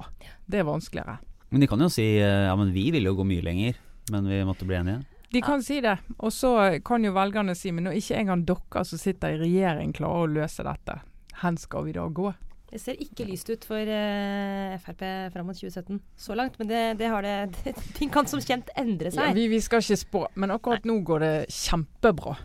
Det 0.47 0.59
er 0.59 0.67
vanskeligere. 0.67 1.21
Men 1.49 1.63
de 1.63 1.69
kan 1.71 1.81
jo 1.81 1.89
si 1.93 2.17
ja, 2.19 2.55
men 2.59 2.75
vi 2.75 2.91
vil 2.93 3.07
jo 3.09 3.15
gå 3.17 3.25
mye 3.25 3.45
lenger 3.47 3.77
men 4.15 4.29
vi 4.29 4.43
måtte 4.49 4.69
bli 4.69 4.79
enige? 4.79 5.05
De 5.33 5.43
kan 5.45 5.63
si 5.63 5.81
det. 5.85 5.99
Og 6.19 6.33
så 6.33 6.55
kan 6.85 7.05
jo 7.05 7.13
velgerne 7.17 7.55
si 7.59 7.73
men 7.75 7.89
når 7.89 8.01
ikke 8.01 8.21
engang 8.23 8.45
dere 8.49 8.85
som 8.89 9.01
sitter 9.01 9.37
i 9.37 9.41
regjering 9.43 9.93
klarer 9.97 10.25
å 10.25 10.35
løse 10.39 10.65
dette, 10.65 11.01
hen 11.43 11.59
skal 11.61 11.89
vi 11.89 11.97
da 11.97 12.07
gå? 12.09 12.33
Det 12.69 12.77
ser 12.83 12.99
ikke 13.01 13.25
lyst 13.25 13.49
ut 13.49 13.63
for 13.65 13.81
uh, 13.81 14.75
Frp 14.83 15.05
fram 15.33 15.47
mot 15.49 15.57
2017 15.57 16.03
så 16.21 16.35
langt, 16.37 16.59
men 16.61 16.69
det, 16.69 16.83
det 17.01 17.09
har 17.09 17.25
det, 17.25 17.37
det, 17.63 17.73
Ting 17.97 18.13
kan 18.13 18.29
som 18.29 18.43
kjent 18.45 18.69
endre 18.77 19.13
seg. 19.13 19.23
Ja, 19.25 19.37
vi, 19.37 19.47
vi, 19.49 19.61
skal 19.65 19.81
ikke 19.81 19.97
spå, 19.97 20.25
men 20.37 20.53
akkurat 20.53 20.85
Nei. 20.85 20.93
nå 20.93 21.05
går 21.09 21.25
det 21.25 21.33
kjempebra. 21.49 22.37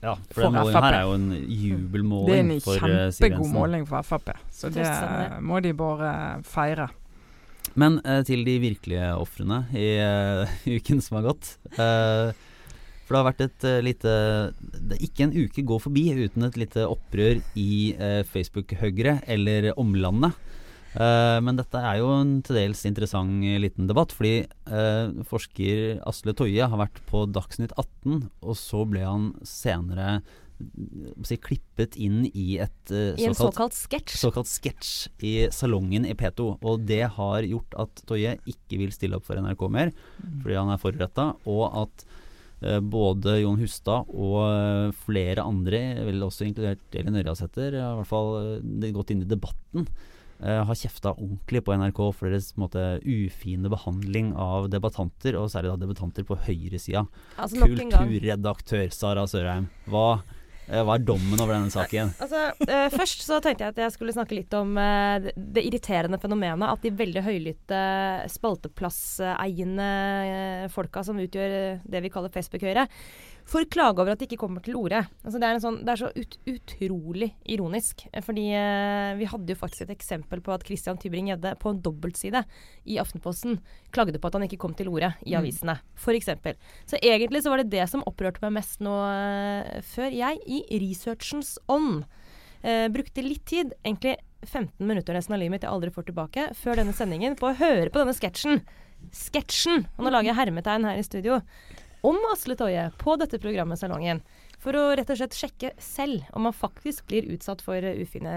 Ja, 0.00 0.14
for, 0.30 0.46
for 0.46 0.54
den 0.54 0.76
her 0.76 0.86
er 0.94 1.02
jo 1.02 1.16
en 1.18 1.28
jubelmåling 1.34 2.54
for 2.64 2.78
Siv 2.78 2.88
Jensen. 2.88 2.96
Det 2.96 2.96
er 2.96 3.04
en 3.04 3.12
kjempegod 3.18 3.52
måling 3.52 3.84
for 3.88 4.08
Frp, 4.08 4.32
så 4.52 4.72
det 4.72 4.88
må 5.44 5.60
de 5.64 5.74
bare 5.76 6.14
feire. 6.48 6.88
Men 7.76 8.00
uh, 8.04 8.22
til 8.26 8.44
de 8.46 8.56
virkelige 8.62 9.12
ofrene 9.20 9.64
i 9.76 9.96
uh, 10.00 10.58
uken 10.76 11.02
som 11.04 11.20
har 11.20 11.30
gått. 11.30 11.56
Uh, 11.76 12.32
for 13.06 13.14
det 13.14 13.20
har 13.20 13.28
vært 13.28 13.44
et 13.44 13.66
uh, 13.68 13.78
lite 13.86 14.12
det, 14.90 14.98
Ikke 15.06 15.26
en 15.26 15.34
uke 15.36 15.62
går 15.66 15.82
forbi 15.84 16.08
uten 16.24 16.48
et 16.48 16.58
lite 16.58 16.86
opprør 16.90 17.38
i 17.54 17.94
uh, 17.94 18.22
Facebook-Høyre 18.26 19.20
eller 19.30 19.70
omlandet. 19.78 20.34
Uh, 20.96 21.38
men 21.44 21.58
dette 21.58 21.78
er 21.78 22.00
jo 22.00 22.08
en 22.16 22.38
til 22.42 22.58
dels 22.58 22.82
interessant 22.88 23.44
liten 23.62 23.86
debatt, 23.86 24.14
fordi 24.16 24.46
forsker 25.28 26.00
Asle 26.08 26.32
Toje 26.34 26.66
har 26.66 26.80
vært 26.80 26.98
på 27.06 27.26
Dagsnytt 27.30 27.76
18, 27.76 28.24
og 28.42 28.58
så 28.58 28.82
ble 28.88 29.04
han 29.04 29.28
senere 29.46 30.22
si, 31.26 31.36
klippet 31.42 31.96
inn 32.00 32.24
i 32.32 32.56
et 32.62 32.92
I 32.92 33.26
en 33.28 33.36
såkalt 33.36 33.76
sketsj? 33.76 34.16
Såkalt 34.20 34.48
sketsj 34.50 34.92
i 35.26 35.34
salongen 35.54 36.06
i 36.08 36.14
P2. 36.16 36.48
Og 36.64 36.84
det 36.88 37.04
har 37.16 37.46
gjort 37.46 37.76
at 37.86 38.04
Toje 38.08 38.36
ikke 38.48 38.80
vil 38.80 38.94
stille 38.94 39.18
opp 39.18 39.26
for 39.28 39.38
NRK 39.40 39.66
mer, 39.72 39.92
mm. 39.92 40.40
fordi 40.44 40.58
han 40.58 40.72
er 40.72 40.82
foruretta, 40.82 41.28
og 41.50 41.64
at 41.84 42.06
uh, 42.64 42.80
både 42.80 43.38
Jon 43.42 43.60
Hustad 43.60 44.10
og 44.12 44.36
uh, 44.42 44.96
flere 45.06 45.44
andre, 45.44 45.82
vel 46.08 46.26
også 46.26 46.48
inkludert 46.48 46.98
Elin 46.98 47.20
Ørjasæter, 47.22 47.80
har 47.80 47.96
i 47.96 48.02
hvert 48.02 48.12
fall 48.12 48.36
eh, 48.42 48.92
gått 48.96 49.12
inn 49.14 49.24
i 49.26 49.32
debatten. 49.32 49.88
har 50.36 50.76
kjefta 50.76 51.14
ordentlig 51.14 51.62
på 51.64 51.72
NRK 51.80 52.00
for 52.12 52.28
deres 52.28 52.50
måte, 52.60 52.80
ufine 53.08 53.70
behandling 53.72 54.34
av 54.36 54.66
debattanter, 54.68 55.38
og 55.40 55.48
særlig 55.48 55.70
da 55.72 55.78
debattanter 55.86 56.26
på 56.28 56.36
høyresida. 56.36 57.06
Altså, 57.40 57.64
Kulturredaktør 57.64 58.90
Sara 58.92 59.24
Sørheim, 59.30 59.70
hva 59.88 60.10
Eh, 60.18 60.35
hva 60.66 60.96
er 60.96 61.04
dommen 61.06 61.38
over 61.38 61.54
denne 61.54 61.70
saken? 61.70 62.10
Altså, 62.22 62.40
uh, 62.66 62.88
først 62.94 63.22
så 63.26 63.38
tenkte 63.42 63.64
jeg 63.66 63.74
at 63.74 63.82
jeg 63.84 63.94
skulle 63.94 64.14
snakke 64.16 64.34
litt 64.38 64.52
om 64.58 64.74
uh, 64.78 65.22
det, 65.22 65.62
irriterende 65.62 66.18
fenomenet 66.22 66.66
at 66.72 66.82
de 66.82 66.94
veldig 66.98 67.22
høylytte 67.26 67.80
spalteplasseiende 68.34 69.90
folka 70.74 71.04
som 71.06 71.20
utgjør 71.22 71.80
det 71.86 72.02
vi 72.02 72.10
kaller 72.12 72.34
Facebook-Høyre, 72.34 72.86
får 73.46 73.68
klage 73.70 74.02
over 74.02 74.14
at 74.14 74.20
de 74.20 74.26
ikke 74.26 74.40
kommer 74.40 74.62
til 74.64 74.76
orde. 74.78 75.04
Altså 75.22 75.38
det, 75.38 75.48
er 75.48 75.60
sånn, 75.62 75.78
det, 75.86 75.92
er 75.92 76.00
så 76.00 76.10
ut, 76.16 76.36
utrolig 76.50 77.28
ironisk. 77.54 78.02
Fordi 78.26 78.46
eh, 78.58 79.12
vi 79.20 79.28
hadde 79.30 79.54
jo 79.54 79.60
faktisk 79.60 79.86
et 79.86 79.94
eksempel 79.94 80.42
på 80.44 80.54
at 80.54 80.66
Christian 80.66 80.98
Tybring-Gjedde 80.98 81.54
på 81.62 81.70
en 81.70 81.80
dobbeltside 81.84 82.42
i 82.90 82.98
Aftenposten 83.02 83.60
klagde 83.94 84.18
på 84.18 84.30
at 84.30 84.38
han 84.38 84.46
ikke 84.48 84.60
kom 84.64 84.74
til 84.78 84.90
orde 84.90 85.12
i 85.22 85.36
mm. 85.36 85.38
avisene, 85.40 85.78
mm. 85.78 85.94
f.eks. 86.02 86.32
Så 86.90 87.00
egentlig 87.00 87.44
så 87.44 87.54
var 87.54 87.62
det 87.62 87.70
det 87.76 87.86
som 87.92 88.04
opprørte 88.08 88.42
meg 88.44 88.58
mest 88.58 88.82
nå 88.84 88.96
eh, 89.12 89.78
før 89.94 90.10
jeg, 90.10 90.42
i 90.50 90.82
researchens 90.82 91.54
ånd, 91.70 92.02
eh, 92.66 92.88
brukte 92.92 93.24
litt 93.24 93.46
tid, 93.46 93.76
egentlig 93.86 94.18
15 94.46 94.82
minutter 94.86 95.14
nesten 95.14 95.34
av 95.34 95.40
livet 95.42 95.56
mitt 95.56 95.64
jeg 95.66 95.72
aldri 95.72 95.94
får 95.94 96.10
tilbake, 96.10 96.50
før 96.58 96.82
denne 96.82 96.94
sendingen, 96.96 97.38
på 97.38 97.50
å 97.50 97.56
høre 97.58 97.88
på 97.94 98.02
denne 98.02 98.14
sketsjen. 98.16 98.60
Sketsjen! 99.14 99.86
Og 99.96 100.06
nå 100.06 100.10
lager 100.10 100.32
jeg 100.32 100.40
hermetegn 100.40 100.86
her 100.88 100.98
i 100.98 101.06
studio 101.06 101.40
om 102.06 102.18
Asle 102.30 102.54
Toje 102.58 102.88
på 103.00 103.16
dette 103.18 103.40
programmet 103.42 103.80
Salongen. 103.80 104.22
For 104.62 104.74
å 104.74 104.82
rett 104.96 105.10
og 105.12 105.18
slett 105.18 105.36
sjekke 105.36 105.70
selv 105.82 106.24
om 106.34 106.46
han 106.48 106.54
faktisk 106.56 107.04
blir 107.10 107.26
utsatt 107.34 107.60
for 107.62 107.82
ufine 107.82 108.32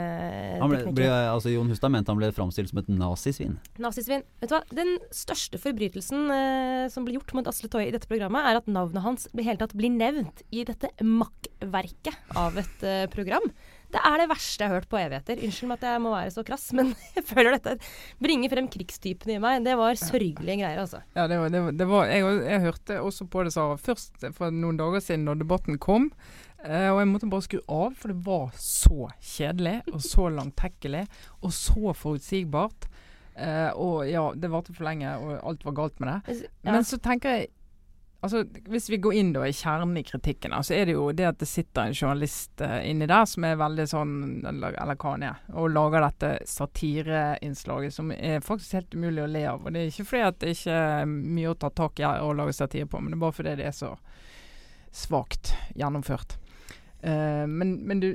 han 0.59 0.71
ble. 0.71 0.81
Ble, 0.97 1.07
altså 1.31 1.53
Jon 1.53 1.69
Hustad 1.71 1.93
mente 1.93 2.11
han 2.11 2.19
ble 2.19 2.31
framstilt 2.35 2.71
som 2.71 2.81
et 2.81 2.91
nazisvin. 2.91 3.55
Nazisvin. 3.81 4.25
Vet 4.41 4.51
du 4.51 4.57
hva? 4.57 4.61
Den 4.75 4.97
største 5.15 5.61
forbrytelsen 5.61 6.33
eh, 6.35 6.85
som 6.91 7.07
blir 7.07 7.17
gjort 7.17 7.33
mot 7.37 7.49
Asle 7.49 7.71
Toje 7.71 7.89
i 7.89 7.95
dette 7.95 8.09
programmet, 8.09 8.45
er 8.45 8.59
at 8.59 8.69
navnet 8.69 9.05
hans 9.05 9.29
i 9.31 9.45
hele 9.47 9.61
tatt 9.61 9.77
blir 9.79 9.93
nevnt 9.93 10.43
i 10.51 10.65
dette 10.67 10.91
makkverket 11.05 12.35
av 12.37 12.59
et 12.61 12.85
eh, 12.85 13.05
program. 13.13 13.47
Det 13.89 14.01
er 14.05 14.21
det 14.21 14.27
verste 14.29 14.61
jeg 14.61 14.69
har 14.69 14.77
hørt 14.77 14.89
på 14.89 14.99
evigheter. 14.99 15.39
Unnskyld 15.45 15.69
meg 15.71 15.79
at 15.79 15.85
jeg 15.89 16.01
må 16.03 16.11
være 16.13 16.33
så 16.33 16.43
krass, 16.45 16.67
men 16.77 16.91
jeg 17.15 17.25
føler 17.25 17.55
dette 17.55 17.73
bringer 18.21 18.51
frem 18.53 18.67
krigstypen 18.69 19.33
i 19.33 19.39
meg. 19.41 19.63
Det 19.65 19.73
var 19.79 19.97
sørgelige 19.97 20.59
greier, 20.61 20.83
altså. 20.83 21.01
Ja, 21.17 21.25
det 21.31 21.39
var, 21.41 21.49
det 21.53 21.63
var, 21.65 21.79
det 21.79 21.89
var 21.89 22.11
jeg, 22.11 22.27
jeg, 22.45 22.61
hørte 22.67 22.99
også 23.01 23.27
på 23.33 23.47
det 23.47 23.55
Sara, 23.55 23.79
først 23.81 24.29
for 24.37 24.53
noen 24.53 24.77
dager 24.77 25.01
siden 25.03 25.25
da 25.29 25.35
debatten 25.39 25.81
kom. 25.81 26.11
Uh, 26.59 26.91
og 26.91 27.01
jeg 27.01 27.09
måtte 27.09 27.31
bare 27.31 27.47
skru 27.47 27.59
av, 27.71 27.93
for 27.97 28.11
det 28.11 28.19
var 28.25 28.49
så 28.59 29.09
kjedelig 29.23 29.77
og 29.93 30.01
så 30.03 30.29
langtekkelig 30.37 31.05
og 31.39 31.53
så 31.55 31.93
forutsigbart. 31.97 32.89
Uh, 33.39 33.71
og 33.79 34.09
ja, 34.09 34.25
det 34.35 34.51
varte 34.51 34.75
for 34.75 34.85
lenge, 34.85 35.15
og 35.17 35.37
alt 35.39 35.63
var 35.65 35.77
galt 35.77 36.03
med 36.03 36.11
det. 36.11 36.41
Ja. 36.43 36.73
Men 36.75 36.85
så 36.85 36.99
tenker 37.01 37.39
jeg 37.39 37.53
Altså, 38.21 38.43
Hvis 38.67 38.89
vi 38.91 38.97
går 38.99 39.15
inn 39.15 39.29
da 39.31 39.45
i 39.47 39.53
kjernen 39.55 39.97
i 39.97 40.03
kritikken, 40.03 40.51
så 40.63 40.73
er 40.75 40.89
det 40.89 40.95
jo 40.97 41.05
det 41.15 41.27
at 41.29 41.37
det 41.39 41.47
sitter 41.47 41.87
en 41.87 41.95
journalist 41.95 42.59
uh, 42.59 42.81
inni 42.83 43.07
der 43.07 43.23
som 43.29 43.45
er 43.47 43.59
veldig 43.59 43.85
sånn, 43.87 44.15
eller, 44.49 44.75
eller 44.75 44.99
hva 44.99 45.13
han 45.13 45.23
er, 45.29 45.37
og 45.55 45.71
lager 45.71 46.03
dette 46.03 46.33
satireinnslaget 46.51 47.95
som 47.95 48.11
er 48.11 48.43
faktisk 48.43 48.75
helt 48.75 48.97
umulig 48.97 49.23
å 49.23 49.29
le 49.31 49.45
av. 49.53 49.63
Og 49.63 49.71
Det 49.71 49.85
er 49.85 49.93
ikke 49.93 50.09
fordi 50.11 50.25
at 50.27 50.41
det 50.43 50.51
ikke 50.57 50.81
er 50.89 51.07
mye 51.07 51.53
å 51.53 51.57
ta 51.63 51.71
tak 51.71 52.03
i 52.03 52.09
å 52.09 52.35
lage 52.35 52.57
satire 52.59 52.91
på, 52.91 52.99
men 52.99 53.13
det 53.13 53.19
er 53.21 53.23
bare 53.23 53.37
fordi 53.39 53.55
det 53.61 53.69
er 53.71 53.79
så 53.79 53.95
svakt 54.91 55.53
gjennomført. 55.79 56.35
Uh, 56.99 57.47
men, 57.47 57.77
men, 57.87 58.03
du, 58.03 58.11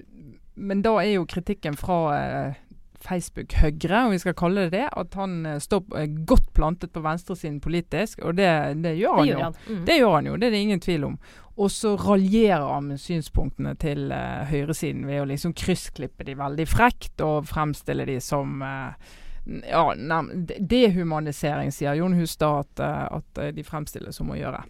men, 0.53 0.85
da 0.85 0.99
er 1.01 1.15
jo 1.15 1.29
kritikken 1.33 1.81
fra 1.81 1.99
uh, 2.13 2.64
Facebook-Høyre, 3.05 4.05
om 4.07 4.13
vi 4.15 4.21
skal 4.23 4.37
kalle 4.39 4.67
det 4.67 4.75
det. 4.79 4.85
At 4.97 5.17
han 5.19 5.47
eh, 5.47 5.61
står 5.63 5.99
eh, 5.99 6.11
godt 6.27 6.53
plantet 6.57 6.93
på 6.95 7.03
venstresiden 7.05 7.61
politisk, 7.65 8.23
og 8.25 8.37
det, 8.39 8.51
det 8.85 8.97
gjør 8.99 9.19
han 9.21 9.27
det 9.27 9.33
gjør 9.33 9.39
jo. 9.39 9.45
Han. 9.45 9.59
Mm. 9.69 9.83
Det 9.89 9.99
gjør 9.99 10.15
han 10.15 10.31
jo, 10.31 10.37
det 10.37 10.47
er 10.47 10.55
det 10.57 10.63
ingen 10.67 10.85
tvil 10.85 11.09
om. 11.11 11.19
Og 11.55 11.71
så 11.71 11.95
raljerer 12.01 12.67
han 12.67 12.89
med 12.91 12.99
synspunktene 12.99 13.77
til 13.79 14.09
uh, 14.11 14.43
høyresiden 14.51 15.05
ved 15.07 15.23
å 15.23 15.29
liksom 15.31 15.53
kryssklippe 15.55 16.27
de 16.27 16.35
veldig 16.35 16.67
frekt 16.67 17.23
og 17.23 17.47
fremstille 17.47 18.09
de 18.09 18.17
som 18.19 18.59
uh, 18.59 18.97
ja, 19.45 19.85
dehumanisering, 20.59 21.71
sier 21.71 21.95
Jon 22.01 22.17
Hustad 22.19 22.65
at, 22.65 22.83
at 23.21 23.43
de 23.55 23.63
fremstilles 23.67 24.19
som 24.19 24.33
å 24.35 24.39
gjøre. 24.41 24.65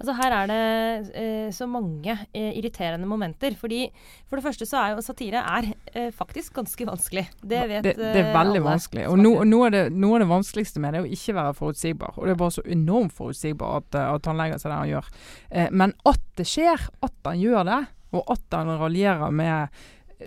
Altså 0.00 0.14
Her 0.18 0.34
er 0.36 0.50
det 0.50 1.14
eh, 1.14 1.48
så 1.54 1.66
mange 1.70 2.16
eh, 2.34 2.50
irriterende 2.58 3.08
momenter. 3.08 3.54
Fordi 3.58 3.86
For 4.28 4.38
det 4.38 4.44
første 4.46 4.68
så 4.68 4.80
er 4.80 4.94
jo 4.94 5.04
satire 5.04 5.42
er 5.42 5.70
eh, 5.92 6.10
faktisk 6.14 6.54
ganske 6.58 6.86
vanskelig. 6.88 7.26
Det 7.42 7.62
vet 7.70 7.86
det, 7.86 7.96
det 7.98 8.22
er 8.24 8.32
veldig 8.34 8.60
alle. 8.60 8.66
vanskelig. 8.66 9.06
Og 9.10 9.18
noe, 9.20 9.46
noe, 9.48 9.68
av 9.68 9.74
det, 9.76 9.84
noe, 9.92 10.18
av 10.18 10.24
det, 10.24 10.30
vanskeligste 10.34 10.82
med 10.82 10.94
det 10.94 11.02
er 11.02 11.08
å 11.08 11.18
ikke 11.18 11.36
være 11.38 11.56
forutsigbar. 11.60 12.14
Og 12.18 12.26
det 12.26 12.34
er 12.34 12.40
bare 12.44 12.56
så 12.58 12.66
enormt 12.76 13.16
forutsigbar 13.16 13.82
at, 13.82 13.90
eh, 13.98 14.12
at 14.18 14.30
han 14.30 14.40
legger 14.40 14.62
seg 14.62 14.72
der 14.72 14.80
han 14.80 14.92
gjør. 14.92 15.10
Eh, 15.50 15.74
men 15.82 15.98
at 16.10 16.24
det 16.38 16.48
skjer, 16.50 16.88
at 17.06 17.28
han 17.28 17.42
gjør 17.42 17.68
det, 17.70 17.82
og 18.14 18.32
at 18.34 18.56
han 18.58 18.72
raljerer 18.78 19.34
med 19.34 19.84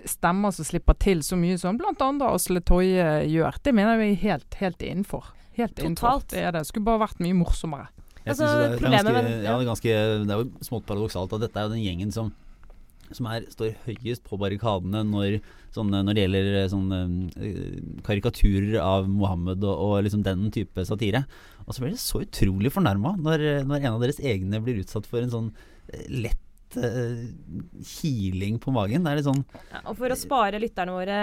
stemmer 0.08 0.52
som 0.54 0.66
slipper 0.68 0.94
til 1.00 1.22
så 1.24 1.36
mye 1.40 1.56
som 1.58 1.78
bl.a. 1.80 2.10
Asle 2.28 2.60
Toje 2.62 3.06
gjør, 3.26 3.56
det 3.64 3.72
mener 3.74 4.02
jeg 4.02 4.14
er 4.14 4.24
helt, 4.26 4.58
helt 4.60 4.84
innenfor. 4.84 5.32
Helt 5.58 5.74
Totalt. 5.74 5.86
innenfor. 5.86 6.26
Det 6.30 6.42
er 6.44 6.52
det. 6.54 6.66
Skulle 6.68 6.86
bare 6.86 7.02
vært 7.06 7.22
mye 7.24 7.36
morsommere. 7.36 7.88
Altså, 8.28 8.48
det, 8.48 8.76
er 8.76 8.84
ganske, 8.84 9.14
med, 9.14 9.30
ja. 9.30 9.54
det, 9.54 9.54
er 9.54 9.70
ganske, 9.70 9.96
det 10.28 10.34
er 10.36 10.44
jo 10.44 10.68
smått 10.68 10.86
paradoksalt 10.88 11.34
at 11.36 11.46
dette 11.46 11.58
er 11.58 11.68
jo 11.68 11.74
den 11.76 11.86
gjengen 11.86 12.14
som 12.14 12.34
som 13.14 13.28
er, 13.30 13.46
står 13.52 13.76
høyest 13.86 14.24
på 14.26 14.38
barrikadene 14.40 15.00
når, 15.08 15.38
sånne, 15.72 16.02
når 16.04 16.16
det 16.16 16.24
gjelder 16.24 16.48
eh, 16.60 16.74
uh, 16.74 18.02
karikaturer 18.04 18.76
av 18.82 19.08
Mohammed 19.08 19.64
og, 19.64 19.84
og, 19.86 19.94
liksom 20.04 20.24
den 20.26 20.48
type 20.54 20.84
satire. 20.84 21.24
Og 21.66 21.72
så 21.72 21.84
blir 21.84 21.94
det 21.94 22.02
så 22.02 22.22
utrolig 22.24 22.72
fornærma 22.74 23.14
når, 23.16 23.46
når, 23.68 23.80
en 23.80 23.94
av 23.94 24.04
deres 24.04 24.20
egne 24.20 24.60
blir 24.64 24.82
utsatt 24.82 25.08
for 25.08 25.24
en 25.24 25.32
sånn 25.32 25.50
lett 26.12 26.42
kiling 27.84 28.58
på 28.60 28.72
magen. 28.74 29.04
Det 29.04 29.10
er 29.10 29.18
litt 29.18 29.26
sånn 29.26 29.40
ja, 29.72 29.80
Og 29.88 29.96
for 29.96 30.12
å 30.12 30.18
spare 30.18 30.60
lytterne 30.60 30.92
våre 30.92 31.18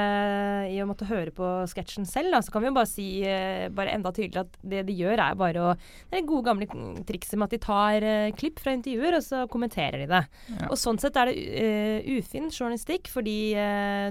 i 0.72 0.80
å 0.82 0.88
måtte 0.90 1.08
høre 1.10 1.34
på 1.36 1.50
sketsjen 1.70 2.08
selv, 2.10 2.34
da, 2.34 2.42
så 2.42 2.54
kan 2.54 2.64
vi 2.64 2.70
jo 2.72 2.76
bare 2.78 2.90
si 2.90 3.08
uh, 3.26 3.68
bare 3.76 3.94
enda 3.94 4.12
tydeligere 4.16 4.46
at 4.48 4.58
det 4.66 4.84
de 4.90 4.98
gjør, 4.98 5.22
er 5.22 5.40
bare 5.40 5.62
å 5.62 5.74
Det 6.10 6.20
er 6.20 6.28
gode 6.28 6.48
gamle 6.50 6.68
trikset 7.08 7.38
med 7.38 7.48
at 7.48 7.56
de 7.56 7.62
tar 7.66 8.06
uh, 8.06 8.34
klipp 8.38 8.62
fra 8.64 8.74
intervjuer, 8.76 9.20
og 9.20 9.26
så 9.26 9.44
kommenterer 9.52 10.04
de 10.04 10.10
det. 10.12 10.24
Ja. 10.56 10.70
Og 10.72 10.80
sånn 10.82 11.00
sett 11.02 11.18
er 11.20 11.30
det 11.30 12.16
ufin 12.16 12.50
journalistikk, 12.50 13.10
fordi 13.12 13.38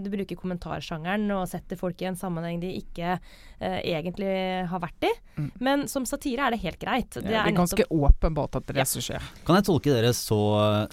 du 0.04 0.08
bruker 0.12 0.38
kommentarsjangeren 0.38 1.26
og 1.34 1.46
setter 1.50 1.78
folk 1.78 2.00
i 2.02 2.08
en 2.08 2.18
sammenheng 2.18 2.60
de 2.62 2.70
ikke 2.78 3.16
egentlig 3.60 4.30
har 4.68 4.82
vært 4.82 5.06
i. 5.08 5.10
Mm. 5.38 5.50
Men 5.64 5.84
som 5.90 6.06
satire 6.08 6.46
er 6.46 6.54
det 6.54 6.60
helt 6.64 6.80
greit. 6.82 7.10
Det, 7.14 7.24
ja, 7.30 7.44
det 7.44 7.52
er, 7.52 7.56
ganske 7.56 7.86
åpenbart 7.88 8.58
at 8.58 8.66
det 8.68 8.74
er 8.74 8.82
det 8.82 8.88
som 8.90 9.04
skjer. 9.04 9.28
Kan 9.46 9.58
jeg 9.58 9.66
tolke 9.68 9.94
dere 9.94 10.12
så, 10.16 10.40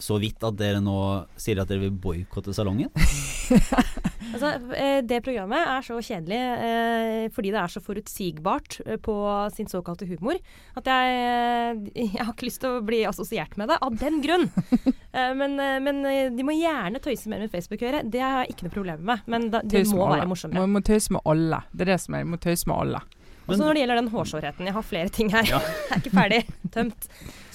så 0.02 0.20
vidt 0.22 0.31
at 0.40 0.58
dere 0.60 0.80
nå 0.84 0.98
sier 1.40 1.60
at 1.62 1.72
dere 1.72 1.88
vil 1.88 1.98
boikotte 2.04 2.56
salongen? 2.56 2.92
Altså, 4.32 4.52
eh, 4.80 5.02
det 5.04 5.20
programmet 5.26 5.60
er 5.60 5.84
så 5.84 5.98
kjedelig 6.00 6.38
eh, 6.40 7.26
fordi 7.36 7.52
det 7.52 7.60
er 7.60 7.72
så 7.74 7.82
forutsigbart 7.84 8.78
eh, 8.86 9.00
på 9.04 9.16
sin 9.56 9.68
såkalte 9.68 10.08
humor 10.08 10.38
at 10.80 10.88
jeg, 10.88 11.82
jeg 11.92 12.14
har 12.16 12.32
ikke 12.32 12.48
lyst 12.48 12.62
til 12.64 12.78
å 12.78 12.84
bli 12.86 13.02
assosiert 13.10 13.58
med 13.60 13.72
det 13.74 13.80
av 13.84 13.98
den 14.02 14.22
grunn. 14.24 14.50
Eh, 15.12 15.34
men, 15.36 15.58
men 15.84 15.98
de 16.32 16.44
må 16.48 16.54
gjerne 16.56 17.02
tøyse 17.04 17.28
mer 17.28 17.42
med 17.44 17.52
Facebook 17.52 17.82
å. 17.84 17.98
Det 18.08 18.22
har 18.24 18.46
jeg 18.46 18.54
ikke 18.54 18.70
noe 18.70 18.72
problem 18.78 19.02
med. 19.10 19.26
Men 19.28 19.50
da, 19.52 19.60
Tøys 19.68 19.90
må 19.92 20.06
med 20.06 20.06
være 20.06 20.22
alle. 20.22 20.28
morsommere. 20.32 20.62
Man 20.64 20.72
må 20.78 20.82
tøyse 20.88 21.12
med 21.12 21.26
alle. 21.28 21.60
Det 21.74 21.84
er 21.84 21.90
det 21.92 21.98
som 22.00 22.16
er. 22.16 22.24
Man 22.24 22.38
må 22.38 22.40
tøyse 22.46 22.70
med 22.72 22.78
alle. 22.78 23.02
Og 23.42 23.52
så 23.52 23.60
når 23.66 23.76
det 23.76 23.84
gjelder 23.84 24.00
den 24.00 24.08
hårsårheten, 24.14 24.70
jeg 24.70 24.78
har 24.78 24.88
flere 24.88 25.12
ting 25.12 25.34
her. 25.36 25.50
jeg 25.52 25.60
er 25.92 26.00
ikke 26.00 26.14
ferdig 26.16 26.40
tømt. 26.72 27.10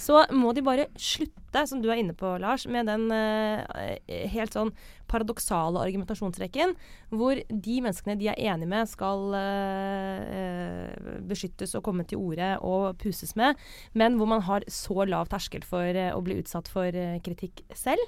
Så 0.07 0.21
må 0.35 0.53
de 0.55 0.63
bare 0.63 0.87
slutte, 1.01 1.65
som 1.67 1.81
du 1.83 1.89
er 1.91 1.99
inne 1.99 2.15
på, 2.15 2.37
Lars, 2.39 2.67
med 2.71 2.87
den 2.87 3.09
eh, 3.15 3.97
helt 4.31 4.55
sånn 4.55 4.71
paradoksale 5.11 5.83
argumentasjonsrekken, 5.83 6.75
hvor 7.15 7.41
de 7.49 7.77
menneskene 7.83 8.19
de 8.21 8.29
er 8.31 8.39
enige 8.53 8.71
med, 8.71 8.91
skal 8.91 9.35
eh, 9.39 10.37
eh, 10.37 11.17
beskyttes 11.27 11.75
og 11.79 11.85
komme 11.89 12.07
til 12.07 12.23
orde 12.23 12.53
og 12.67 13.01
puses 13.03 13.35
med, 13.39 13.59
men 13.99 14.19
hvor 14.21 14.31
man 14.31 14.45
har 14.47 14.67
så 14.71 15.07
lav 15.09 15.31
terskel 15.33 15.67
for 15.67 15.87
eh, 15.87 16.13
å 16.15 16.23
bli 16.27 16.39
utsatt 16.43 16.71
for 16.71 16.87
eh, 16.91 17.19
kritikk 17.27 17.65
selv. 17.75 18.03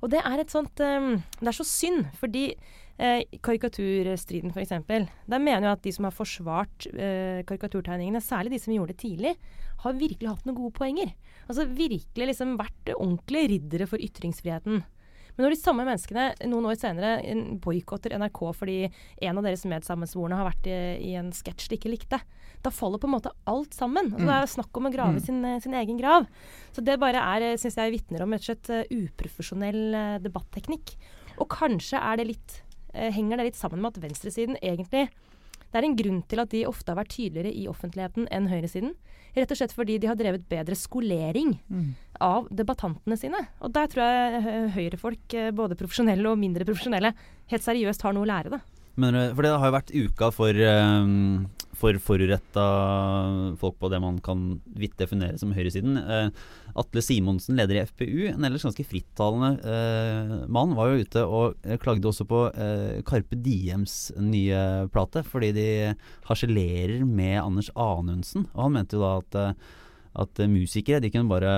Og 0.00 0.12
det 0.12 0.20
er 0.24 0.40
et 0.40 0.52
sånt 0.52 0.80
eh, 0.84 1.16
Det 1.40 1.48
er 1.48 1.56
så 1.56 1.66
synd, 1.68 2.06
fordi 2.20 2.46
eh, 2.50 3.24
karikaturstriden 3.44 4.52
f.eks. 4.52 4.76
Der 4.88 5.40
mener 5.40 5.70
jeg 5.70 5.72
at 5.72 5.84
de 5.86 5.94
som 5.96 6.08
har 6.08 6.16
forsvart 6.16 6.88
eh, 6.92 7.40
karikaturtegningene, 7.48 8.24
særlig 8.24 8.56
de 8.56 8.62
som 8.64 8.76
gjorde 8.76 8.96
det 8.96 9.02
tidlig, 9.04 9.36
har 9.84 9.96
virkelig 9.96 10.28
hatt 10.28 10.48
noen 10.48 10.58
gode 10.58 10.76
poenger. 10.76 11.12
Altså 11.50 11.66
virkelig 11.66 12.30
liksom 12.30 12.56
vært 12.60 12.92
ordentlige 12.94 13.48
riddere 13.56 13.86
for 13.90 13.98
ytringsfriheten. 14.02 14.84
Men 15.36 15.46
når 15.46 15.54
de 15.54 15.60
samme 15.60 15.84
menneskene 15.86 16.24
noen 16.50 16.66
år 16.68 16.76
senere 16.78 17.10
en- 17.26 17.58
boikotter 17.62 18.12
NRK 18.18 18.40
fordi 18.54 18.76
en 19.22 19.38
av 19.40 19.46
deres 19.46 19.62
medsammensvorne 19.64 20.36
har 20.36 20.46
vært 20.50 20.66
i, 20.68 20.78
i 21.10 21.14
en 21.18 21.30
sketsj 21.32 21.68
de 21.70 21.78
ikke 21.78 21.92
likte, 21.94 22.18
da 22.60 22.70
faller 22.74 23.00
på 23.00 23.08
en 23.08 23.14
måte 23.14 23.32
alt 23.48 23.72
sammen. 23.72 24.10
Altså, 24.12 24.26
Det 24.26 24.36
er 24.36 24.50
snakk 24.52 24.76
om 24.76 24.86
å 24.90 24.92
grave 24.92 25.20
sin, 25.24 25.38
eh, 25.44 25.58
sin 25.64 25.72
egen 25.74 25.96
grav. 25.98 26.26
Så 26.76 26.84
det 26.84 26.98
bare 27.00 27.22
er, 27.22 27.56
syns 27.56 27.78
jeg 27.80 27.94
vitner 27.94 28.22
om 28.26 28.34
og 28.36 28.40
slett 28.44 28.68
eh, 28.70 28.84
uprofesjonell 28.90 29.94
eh, 29.94 30.18
debatteknikk. 30.26 30.94
Og 31.40 31.48
kanskje 31.48 31.96
er 32.02 32.16
det 32.20 32.26
litt, 32.34 32.62
eh, 32.92 33.10
henger 33.10 33.38
det 33.40 33.46
litt 33.50 33.56
sammen 33.56 33.80
med 33.80 33.96
at 33.96 34.02
venstresiden 34.02 34.58
egentlig 34.60 35.08
Det 35.70 35.78
er 35.78 35.86
en 35.86 35.96
grunn 35.96 36.22
til 36.26 36.42
at 36.42 36.50
de 36.50 36.64
ofte 36.66 36.90
har 36.90 36.98
vært 36.98 37.12
tydeligere 37.14 37.52
i 37.54 37.68
offentligheten 37.70 38.26
enn 38.34 38.48
høyresiden. 38.50 38.94
Rett 39.36 39.52
og 39.54 39.60
slett 39.60 39.74
fordi 39.76 39.98
de 40.02 40.08
har 40.10 40.18
drevet 40.18 40.48
bedre 40.50 40.74
skolering 40.74 41.54
av 42.20 42.48
debattantene 42.50 43.16
sine. 43.16 43.44
Og 43.62 43.70
der 43.72 43.86
tror 43.86 44.02
jeg 44.02 44.72
høyrefolk, 44.74 45.34
eh, 45.34 45.52
både 45.54 45.78
profesjonelle 45.78 46.26
og 46.26 46.38
mindre 46.38 46.66
profesjonelle, 46.66 47.14
helt 47.52 47.62
seriøst 47.62 48.02
har 48.02 48.12
noe 48.12 48.26
å 48.26 48.30
lære, 48.32 48.50
da. 48.50 48.60
Men, 49.00 49.16
eh, 49.16 49.32
for 49.34 49.46
det 49.46 49.54
har 49.56 49.70
jo 49.70 49.76
vært 49.78 49.94
uka 49.94 50.28
for, 50.34 50.60
um, 50.68 51.48
for 51.80 51.96
foruretta 52.04 52.64
folk 53.60 53.78
på 53.80 53.88
det 53.92 54.00
man 54.02 54.18
kan 54.24 54.60
vidt 54.76 54.98
definere 55.00 55.38
som 55.40 55.54
høyresiden. 55.56 55.96
Uh, 55.96 56.28
Atle 56.80 57.02
Simonsen, 57.02 57.56
leder 57.58 57.78
i 57.78 57.84
FPU, 57.88 58.28
en 58.28 58.44
ellers 58.46 58.66
ganske 58.66 58.84
frittalende 58.86 59.54
uh, 59.64 60.34
mann, 60.52 60.76
var 60.76 60.90
jo 60.90 61.06
ute 61.06 61.24
og 61.24 61.70
klagde 61.82 62.10
også 62.10 62.28
på 62.28 62.44
uh, 62.52 63.00
Carpe 63.08 63.40
Diems 63.40 64.12
nye 64.20 64.90
plate, 64.92 65.24
fordi 65.26 65.52
de 65.56 65.68
harselerer 66.28 67.00
med 67.06 67.40
Anders 67.40 67.72
Anundsen. 67.74 68.50
Og 68.52 68.66
han 68.68 68.76
mente 68.76 68.98
jo 68.98 69.06
da 69.06 69.14
at 69.22 69.60
at 70.18 70.40
eh, 70.42 70.48
musikere 70.50 70.98
de 71.02 71.10
kunne 71.12 71.30
bare 71.30 71.50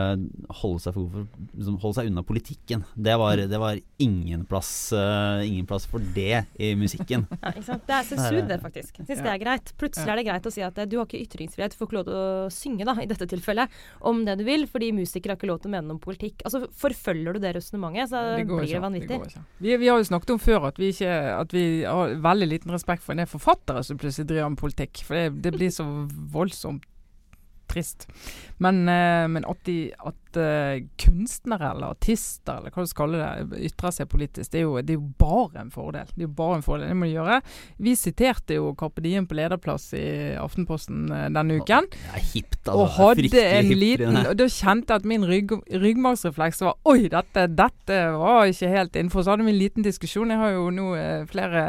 holde 0.60 0.82
seg, 0.82 0.96
for, 0.96 1.24
liksom, 1.56 1.78
holde 1.80 1.96
seg 1.96 2.10
unna 2.10 2.24
politikken. 2.26 2.82
Det 2.94 3.14
var, 3.20 3.40
det 3.48 3.60
var 3.60 3.78
ingen, 4.02 4.44
plass, 4.48 4.70
uh, 4.92 5.40
ingen 5.46 5.64
plass 5.68 5.86
for 5.88 6.04
det 6.16 6.44
i 6.60 6.72
musikken. 6.78 7.24
Ja, 7.42 7.50
ikke 7.54 7.64
sant? 7.66 7.86
Det 7.88 7.94
er 7.96 8.06
sensur, 8.06 8.36
det, 8.48 8.58
faktisk. 8.62 8.98
Jeg 9.00 9.08
ja. 9.08 9.22
det 9.24 9.32
er 9.32 9.40
greit. 9.40 9.72
Plutselig 9.80 10.06
Ja. 10.06 10.12
er 10.12 10.20
det 10.20 10.26
greit 10.28 10.46
å 10.46 10.52
si 10.52 10.62
at 10.64 10.78
eh, 10.78 10.86
du 10.88 10.98
har 11.00 11.08
ikke 11.08 11.22
ytringsfrihet, 11.24 11.72
du 11.74 11.78
får 11.80 11.88
ikke 11.88 11.96
lov 11.98 12.04
til 12.06 12.18
å 12.18 12.50
synge, 12.52 12.86
da, 12.88 12.94
i 13.02 13.08
dette 13.10 13.28
tilfellet, 13.32 13.80
om 14.12 14.22
det 14.28 14.36
du 14.38 14.44
vil, 14.46 14.66
fordi 14.70 14.92
musikere 14.94 15.34
har 15.34 15.40
ikke 15.40 15.50
lov 15.50 15.62
til 15.64 15.72
å 15.72 15.74
mene 15.74 15.88
noe 15.88 15.96
om 15.96 16.02
politikk. 16.02 16.44
Altså, 16.46 16.66
Forfølger 16.82 17.36
du 17.36 17.42
det 17.42 17.54
resonnementet, 17.56 18.12
så 18.12 18.22
Det 18.36 18.46
blir 18.46 18.66
ikke. 18.68 18.76
det 18.76 18.84
vanvittig. 18.84 19.18
går 19.22 19.32
ikke. 19.32 19.44
Vi, 19.64 19.74
vi 19.82 19.90
har 19.90 19.98
jo 20.00 20.08
snakket 20.12 20.34
om 20.36 20.42
før 20.42 20.68
at 20.70 20.80
vi, 20.80 20.92
ikke, 20.94 21.16
at 21.40 21.56
vi 21.56 21.66
har 21.88 22.16
veldig 22.28 22.48
liten 22.52 22.74
respekt 22.76 23.02
for 23.04 23.16
en 23.16 23.24
del 23.24 23.30
forfattere 23.30 23.82
som 23.86 23.98
plutselig 24.00 24.28
driver 24.30 24.54
med 24.54 24.62
politikk. 24.62 25.04
For 25.08 25.18
det, 25.18 25.42
det 25.46 25.54
blir 25.56 25.72
så 25.74 25.86
voldsomt 26.32 26.86
trist. 27.72 28.06
Men, 28.62 28.84
eh, 28.88 29.26
men 29.32 29.48
at, 29.48 29.66
de, 29.66 29.78
at 30.32 30.40
eh, 30.40 30.84
kunstnere 31.00 31.72
eller 31.72 31.92
artister 31.92 32.58
eller 32.58 32.72
hva 32.72 32.84
du 32.84 32.90
skal 32.90 33.02
kalle 33.02 33.20
det, 33.20 33.60
ytrer 33.68 33.94
seg 33.94 34.08
politisk, 34.10 34.50
det 34.52 34.60
er, 34.60 34.66
jo, 34.66 34.76
det 34.80 34.94
er 34.94 34.98
jo 35.00 35.08
bare 35.20 35.62
en 35.62 35.72
fordel. 35.72 36.08
Det 36.12 36.24
er 36.24 36.28
jo 36.28 36.34
bare 36.38 36.58
en 36.58 36.64
fordel, 36.64 36.88
det 36.88 36.98
må 36.98 37.08
de 37.08 37.16
gjøre. 37.16 37.38
Vi 37.82 37.94
siterte 37.98 38.58
jo 38.58 38.72
Carpe 38.78 39.04
Diem 39.04 39.26
på 39.28 39.36
lederplass 39.38 39.90
i 39.98 40.06
Aftenposten 40.40 41.04
eh, 41.12 41.28
denne 41.34 41.58
uken. 41.60 41.88
Det 41.92 42.12
er 42.12 42.26
hipt, 42.32 42.60
altså. 42.64 42.78
Og 42.78 42.92
hadde 42.96 43.44
en 43.44 43.72
liten. 43.76 44.20
Og 44.22 44.36
da 44.38 44.48
kjente 44.48 44.94
jeg 44.94 45.02
at 45.02 45.08
min 45.08 45.26
rygg, 45.28 45.56
ryggmargsrefleks 45.72 46.62
var 46.66 46.78
Oi, 46.88 47.08
dette, 47.12 47.46
dette 47.52 47.98
var 48.18 48.50
ikke 48.50 48.72
helt 48.72 48.98
innenfor. 48.98 49.24
Så 49.24 49.34
hadde 49.34 49.46
vi 49.46 49.54
en 49.54 49.60
liten 49.60 49.86
diskusjon. 49.86 50.32
Jeg 50.32 50.40
har 50.40 50.54
jo 50.56 50.68
nå 50.74 50.88
eh, 50.98 51.26
flere 51.30 51.64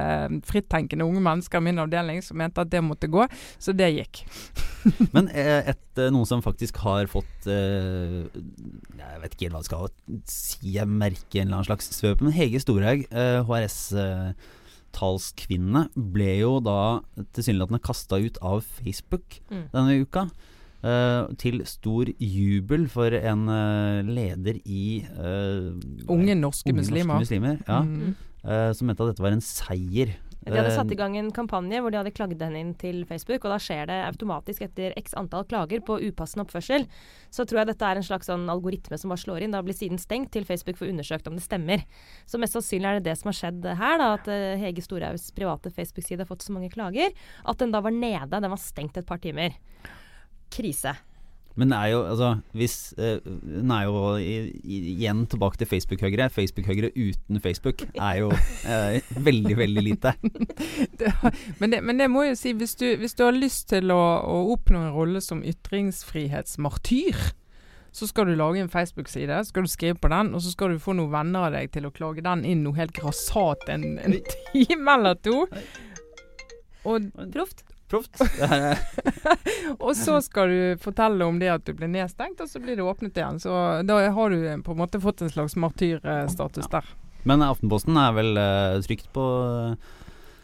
frittenkende 0.47 1.07
unge 1.07 1.23
mennesker 1.23 1.61
i 1.61 1.67
min 1.69 1.81
avdeling 1.83 2.21
som 2.23 2.39
mente 2.39 2.63
at 2.63 2.71
det 2.71 2.83
måtte 2.83 3.09
gå, 3.11 3.25
så 3.61 3.75
det 3.75 3.91
gikk. 3.93 4.23
Men 5.15 5.29
et, 5.33 6.01
noen 6.11 6.27
som 6.27 6.43
faktisk 6.43 6.79
har 6.83 7.07
fått 7.11 7.47
eh, 7.51 8.23
Jeg 8.97 9.21
vet 9.21 9.31
ikke 9.35 9.45
helt 9.49 9.55
hva 9.55 9.61
jeg 9.61 9.69
skal 9.69 9.89
si, 10.29 10.73
jeg 10.75 10.87
merker 10.87 11.41
en 11.41 11.47
eller 11.47 11.57
annen 11.59 11.69
slags 11.69 11.89
svøp. 11.95 12.21
Men 12.21 12.31
Hege 12.35 12.59
Storhaug, 12.63 13.01
eh, 13.11 13.39
HRS-talskvinne, 14.93 15.87
ble 15.95 16.31
jo 16.39 16.59
da 16.63 16.77
tilsynelatende 17.33 17.81
kasta 17.83 18.15
ut 18.21 18.37
av 18.41 18.61
Facebook 18.63 19.39
Mm. 19.49 19.63
denne 19.73 20.01
uka. 20.05 20.29
eh, 20.85 21.27
til 21.39 21.61
stor 21.65 22.05
jubel 22.19 22.89
for 22.89 23.07
en 23.15 23.47
eh, 23.47 24.01
leder 24.03 24.59
i 24.67 24.99
eh, 24.99 25.71
Unge 26.11 26.35
norske 26.35 26.67
unge 26.67 26.81
muslimer. 26.81 27.07
norske 27.07 27.19
muslimer 27.23 27.57
ja, 27.65 27.81
Mm. 27.83 28.15
eh, 28.43 28.73
som 28.73 28.87
mente 28.87 28.99
at 28.99 29.07
dette 29.15 29.23
var 29.23 29.31
en 29.31 29.39
seier. 29.39 30.17
De 30.43 30.51
hadde 30.51 30.71
Eh, 30.71 30.75
satt 30.75 30.91
i 30.91 30.97
gang 30.99 31.15
en 31.17 31.31
kampanje 31.31 31.79
hvor 31.81 31.91
de 31.91 31.99
hadde 31.99 32.11
klagd 32.11 32.41
henne 32.41 32.59
inn 32.59 32.73
til 32.75 33.05
Facebook, 33.07 33.45
og 33.45 33.53
da 33.53 33.59
skjer 33.61 33.87
det 33.87 33.99
automatisk 34.07 34.65
etter 34.65 34.93
x 34.99 35.13
antall 35.19 35.45
klager 35.47 35.83
på 35.85 35.99
upassende 36.03 36.43
oppførsel. 36.45 36.87
Så 37.31 37.45
tror 37.47 37.63
jeg 37.63 37.71
dette 37.71 37.85
er 37.87 37.99
en 37.99 38.07
slags 38.07 38.27
sånn 38.27 38.49
algoritme 38.51 38.99
som 38.99 39.13
bare 39.13 39.23
slår 39.23 39.45
inn. 39.45 39.55
Da 39.55 39.63
blir 39.63 39.77
siden 39.77 40.01
stengt 40.01 40.33
til 40.35 40.45
Facebook 40.45 40.77
får 40.77 40.91
undersøkt 40.91 41.27
om 41.27 41.39
det 41.39 41.45
stemmer. 41.45 41.85
Så 42.25 42.41
mest 42.41 42.57
sannsynlig 42.57 42.89
er 42.89 42.99
det 42.99 43.07
det 43.07 43.17
som 43.21 43.31
har 43.31 43.39
skjedd 43.39 43.69
her, 43.79 43.97
da, 44.01 44.11
at 44.19 44.27
eh, 44.27 44.59
Hege 44.59 44.83
Storhaugs 44.83 45.31
private 45.35 45.71
Facebook-side 45.71 46.25
har 46.25 46.29
fått 46.29 46.43
så 46.43 46.55
mange 46.55 46.71
klager 46.73 47.15
at 47.45 47.63
den 47.63 47.71
da 47.71 47.83
var 47.83 47.95
nede. 47.95 48.35
Den 48.35 48.51
var 48.51 48.61
stengt 48.61 48.97
et 48.99 49.07
par 49.07 49.23
timer. 49.23 49.55
Krise. 50.53 50.97
Men 51.55 51.69
det 51.69 51.77
er 51.77 51.87
jo, 51.91 51.99
altså 52.09 52.29
hvis, 52.57 52.93
eh, 52.97 53.19
Hun 53.25 53.71
er 53.71 53.83
jo 53.83 54.15
i, 54.17 54.33
i, 54.63 54.79
igjen 54.95 55.25
tilbake 55.29 55.59
til 55.61 55.69
Facebook-høyre. 55.69 56.29
Facebook-høyre 56.33 56.89
uten 56.97 57.39
Facebook 57.43 57.83
er 57.93 58.13
jo 58.23 58.31
eh, 58.65 59.01
veldig, 59.25 59.57
veldig 59.57 59.83
lite. 59.83 60.15
Det, 60.99 61.13
men, 61.59 61.71
det, 61.71 61.83
men 61.83 61.99
det 61.99 62.09
må 62.11 62.23
jeg 62.23 62.33
jo 62.33 62.39
si, 62.39 62.51
hvis 62.57 62.75
du, 62.75 62.85
hvis 62.97 63.13
du 63.17 63.23
har 63.25 63.35
lyst 63.35 63.69
til 63.69 63.91
å, 63.93 64.01
å 64.25 64.35
oppnå 64.53 64.81
en 64.81 64.93
rolle 64.95 65.21
som 65.21 65.43
ytringsfrihetsmartyr, 65.45 67.17
så 67.93 68.07
skal 68.09 68.29
du 68.29 68.35
lage 68.35 68.61
en 68.61 68.69
Facebook-side, 68.69 69.43
så 69.43 69.49
skal 69.49 69.65
du 69.65 69.69
skrive 69.69 69.95
på 70.01 70.09
den, 70.09 70.33
og 70.33 70.41
så 70.41 70.53
skal 70.53 70.73
du 70.73 70.81
få 70.81 70.95
noen 70.97 71.11
venner 71.13 71.47
av 71.47 71.57
deg 71.57 71.69
til 71.73 71.85
å 71.85 71.93
klage 71.93 72.25
den 72.25 72.45
inn 72.49 72.63
noe 72.65 72.77
helt 72.77 72.95
grassat 72.97 73.67
en, 73.69 73.85
en 74.01 74.17
time 74.53 74.95
eller 74.97 75.19
to. 75.21 75.43
Og, 76.89 77.11
Proft. 77.33 77.65
Proft. 77.91 78.21
Og 79.85 79.95
så 79.97 80.19
skal 80.21 80.49
du 80.49 80.81
fortelle 80.81 81.25
om 81.25 81.39
det 81.41 81.51
at 81.53 81.65
du 81.67 81.73
ble 81.77 81.89
nedstengt, 81.91 82.41
og 82.41 82.49
så 82.49 82.61
blir 82.63 82.77
det 82.79 82.85
åpnet 82.85 83.17
igjen. 83.17 83.39
Så 83.43 83.53
da 83.85 83.99
har 84.15 84.33
du 84.33 84.63
på 84.65 84.73
en 84.73 84.79
måte 84.79 85.01
fått 85.03 85.21
en 85.21 85.31
slags 85.33 85.55
martyrstatus 85.59 86.69
der. 86.71 86.87
Men 87.27 87.43
Aftenposten 87.45 87.97
er 87.99 88.15
vel 88.17 88.39
uh, 88.39 88.81
trygt 88.83 89.07
på, 89.15 89.25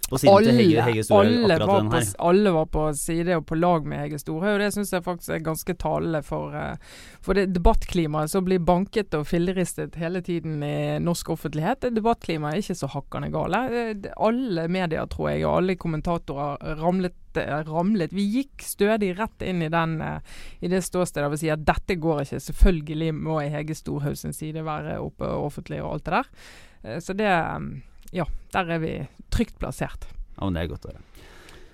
på 0.10 0.20
siden 0.22 0.46
til 0.48 0.58
Hege, 0.60 0.84
Hege 0.88 1.04
Storhaug 1.06 1.28
alle, 1.30 1.54
akkurat 1.56 1.70
var 1.70 1.82
den 1.84 1.90
på, 1.92 2.00
her. 2.00 2.10
alle 2.30 2.54
var 2.56 2.66
på 2.74 2.84
side 2.98 3.36
og 3.38 3.46
på 3.50 3.58
lag 3.60 3.86
med 3.90 4.02
Hege 4.04 4.20
Storhaug. 4.22 4.54
og 4.56 4.60
Det 4.64 4.70
syns 4.76 4.94
jeg 4.96 5.06
faktisk 5.06 5.30
er 5.36 5.44
ganske 5.46 5.76
talende 5.82 6.22
for, 6.26 6.56
eh, 6.58 6.76
for 7.22 7.38
det 7.38 7.54
debattklimaet 7.56 8.30
som 8.34 8.46
blir 8.48 8.60
banket 8.60 9.14
og 9.18 9.28
filleristet 9.30 9.96
hele 10.02 10.22
tiden 10.26 10.64
i 10.64 11.00
norsk 11.04 11.30
offentlighet. 11.36 11.90
Debattklimaet 11.96 12.54
er 12.58 12.64
ikke 12.64 12.78
så 12.82 12.92
hakkende 12.94 13.32
gale. 13.34 13.64
Eh, 13.70 14.10
Alle 14.18 14.68
medier, 14.68 15.06
tror 15.08 15.30
jeg, 15.32 15.46
og 15.46 15.58
alle 15.62 15.76
kommentatorer 15.76 16.80
ramlet, 16.82 17.16
eh, 17.36 17.64
ramlet. 17.68 18.14
Vi 18.14 18.26
gikk 18.38 18.64
stødig 18.66 19.18
rett 19.20 19.42
inn 19.46 19.62
i, 19.62 19.70
den, 19.70 20.00
i 20.62 20.68
det 20.68 20.84
ståstedet 20.84 21.32
og 21.32 21.38
si 21.40 21.50
at 21.50 21.66
dette 21.66 21.96
går 22.00 22.24
ikke. 22.26 22.42
Selvfølgelig 22.50 23.14
må 23.14 23.40
Hege 23.44 23.76
Storhaug 23.76 24.18
sin 24.18 24.34
side 24.34 24.66
være 24.66 25.00
oppe 25.00 25.26
offentlig 25.26 25.84
og 25.84 25.94
alt 25.94 26.06
det 26.06 26.14
der. 26.20 27.00
Så 27.04 27.14
det 27.14 27.28
Ja, 28.16 28.26
der 28.56 28.76
er 28.78 28.82
vi 28.82 28.94
trygt 29.34 29.60
plassert. 29.62 30.10
Ja, 30.40 30.46
men 30.48 30.56
det 30.58 30.66
er 30.66 30.74
godt 30.74 30.88
å 30.90 30.94
høre. 30.94 31.06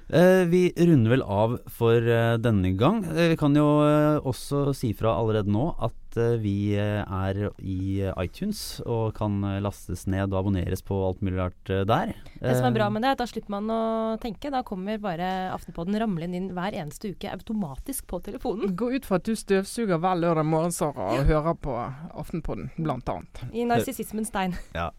Eh, 0.06 0.44
vi 0.46 0.68
runder 0.78 1.10
vel 1.16 1.24
av 1.26 1.56
for 1.74 1.98
eh, 1.98 2.36
denne 2.38 2.76
gang. 2.78 3.00
Eh, 3.10 3.32
vi 3.32 3.38
kan 3.42 3.56
jo 3.58 3.66
eh, 3.82 4.20
også 4.22 4.68
si 4.78 4.92
fra 4.94 5.16
allerede 5.18 5.50
nå 5.50 5.64
at 5.82 6.18
eh, 6.22 6.36
vi 6.44 6.76
eh, 6.78 7.02
er 7.02 7.40
i 7.58 8.04
iTunes 8.22 8.84
og 8.86 9.16
kan 9.18 9.40
eh, 9.50 9.56
lastes 9.66 10.04
ned 10.06 10.30
og 10.30 10.44
abonneres 10.44 10.84
på 10.86 11.00
alt 11.08 11.24
mulig 11.26 11.40
rart 11.40 11.72
eh, 11.74 11.82
der. 11.90 12.12
Det 12.38 12.54
som 12.54 12.68
er 12.70 12.76
bra 12.78 12.92
med 12.94 13.02
det, 13.02 13.10
er 13.10 13.18
at 13.18 13.24
da 13.24 13.28
slipper 13.32 13.56
man 13.56 13.72
å 13.74 13.82
tenke. 14.22 14.52
Da 14.54 14.62
kommer 14.68 15.02
bare 15.02 15.32
Aftenpodden 15.56 15.98
ramlende 16.04 16.38
inn 16.38 16.52
hver 16.54 16.78
eneste 16.78 17.16
uke 17.16 17.32
automatisk 17.34 18.06
på 18.12 18.20
telefonen. 18.28 18.76
Gå 18.78 18.92
ut 18.94 19.10
fra 19.10 19.18
at 19.18 19.26
du 19.26 19.34
støvsuger 19.34 19.98
hver 19.98 20.22
lørdag 20.22 20.46
morgen, 20.46 20.76
Sara, 20.76 21.16
og 21.18 21.26
hører 21.32 21.58
på 21.58 21.80
Aftenpodden, 22.14 22.70
blant 22.78 23.10
annet. 23.10 23.42
I 23.58 23.66
narsissismens 23.74 24.30
tegn. 24.36 24.54
Ja. 24.78 24.92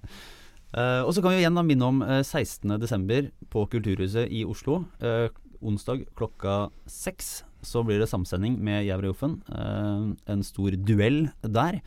Eh, 0.74 1.02
og 1.02 1.12
så 1.14 1.22
kan 1.22 1.34
vi 1.34 1.44
igjen 1.44 1.56
da 1.56 1.62
minne 1.66 1.86
om 1.86 2.02
uh, 2.02 2.20
16.12. 2.22 3.30
på 3.52 3.66
Kulturhuset 3.70 4.32
i 4.32 4.42
Oslo. 4.48 4.82
Eh, 5.00 5.28
onsdag 5.62 6.06
klokka 6.18 6.66
seks 6.90 7.44
så 7.66 7.82
blir 7.86 8.00
det 8.00 8.10
samsending 8.10 8.58
med 8.62 8.84
Jævr 8.86 9.10
Joffen. 9.10 9.40
Eh, 9.50 10.10
en 10.32 10.44
stor 10.46 10.76
duell 10.86 11.26
der. 11.42 11.80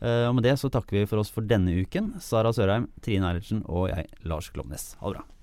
Eh, 0.00 0.26
og 0.28 0.38
med 0.38 0.46
det 0.46 0.58
så 0.60 0.70
takker 0.72 1.00
vi 1.00 1.08
for 1.10 1.22
oss 1.22 1.32
for 1.34 1.46
denne 1.46 1.74
uken. 1.82 2.14
Sara 2.22 2.52
Sørheim, 2.54 2.88
Trine 3.04 3.28
Eilertsen 3.32 3.64
og 3.66 3.90
jeg, 3.92 4.08
Lars 4.24 4.50
Glomnes. 4.54 4.94
Ha 5.02 5.10
det 5.10 5.18
bra. 5.18 5.37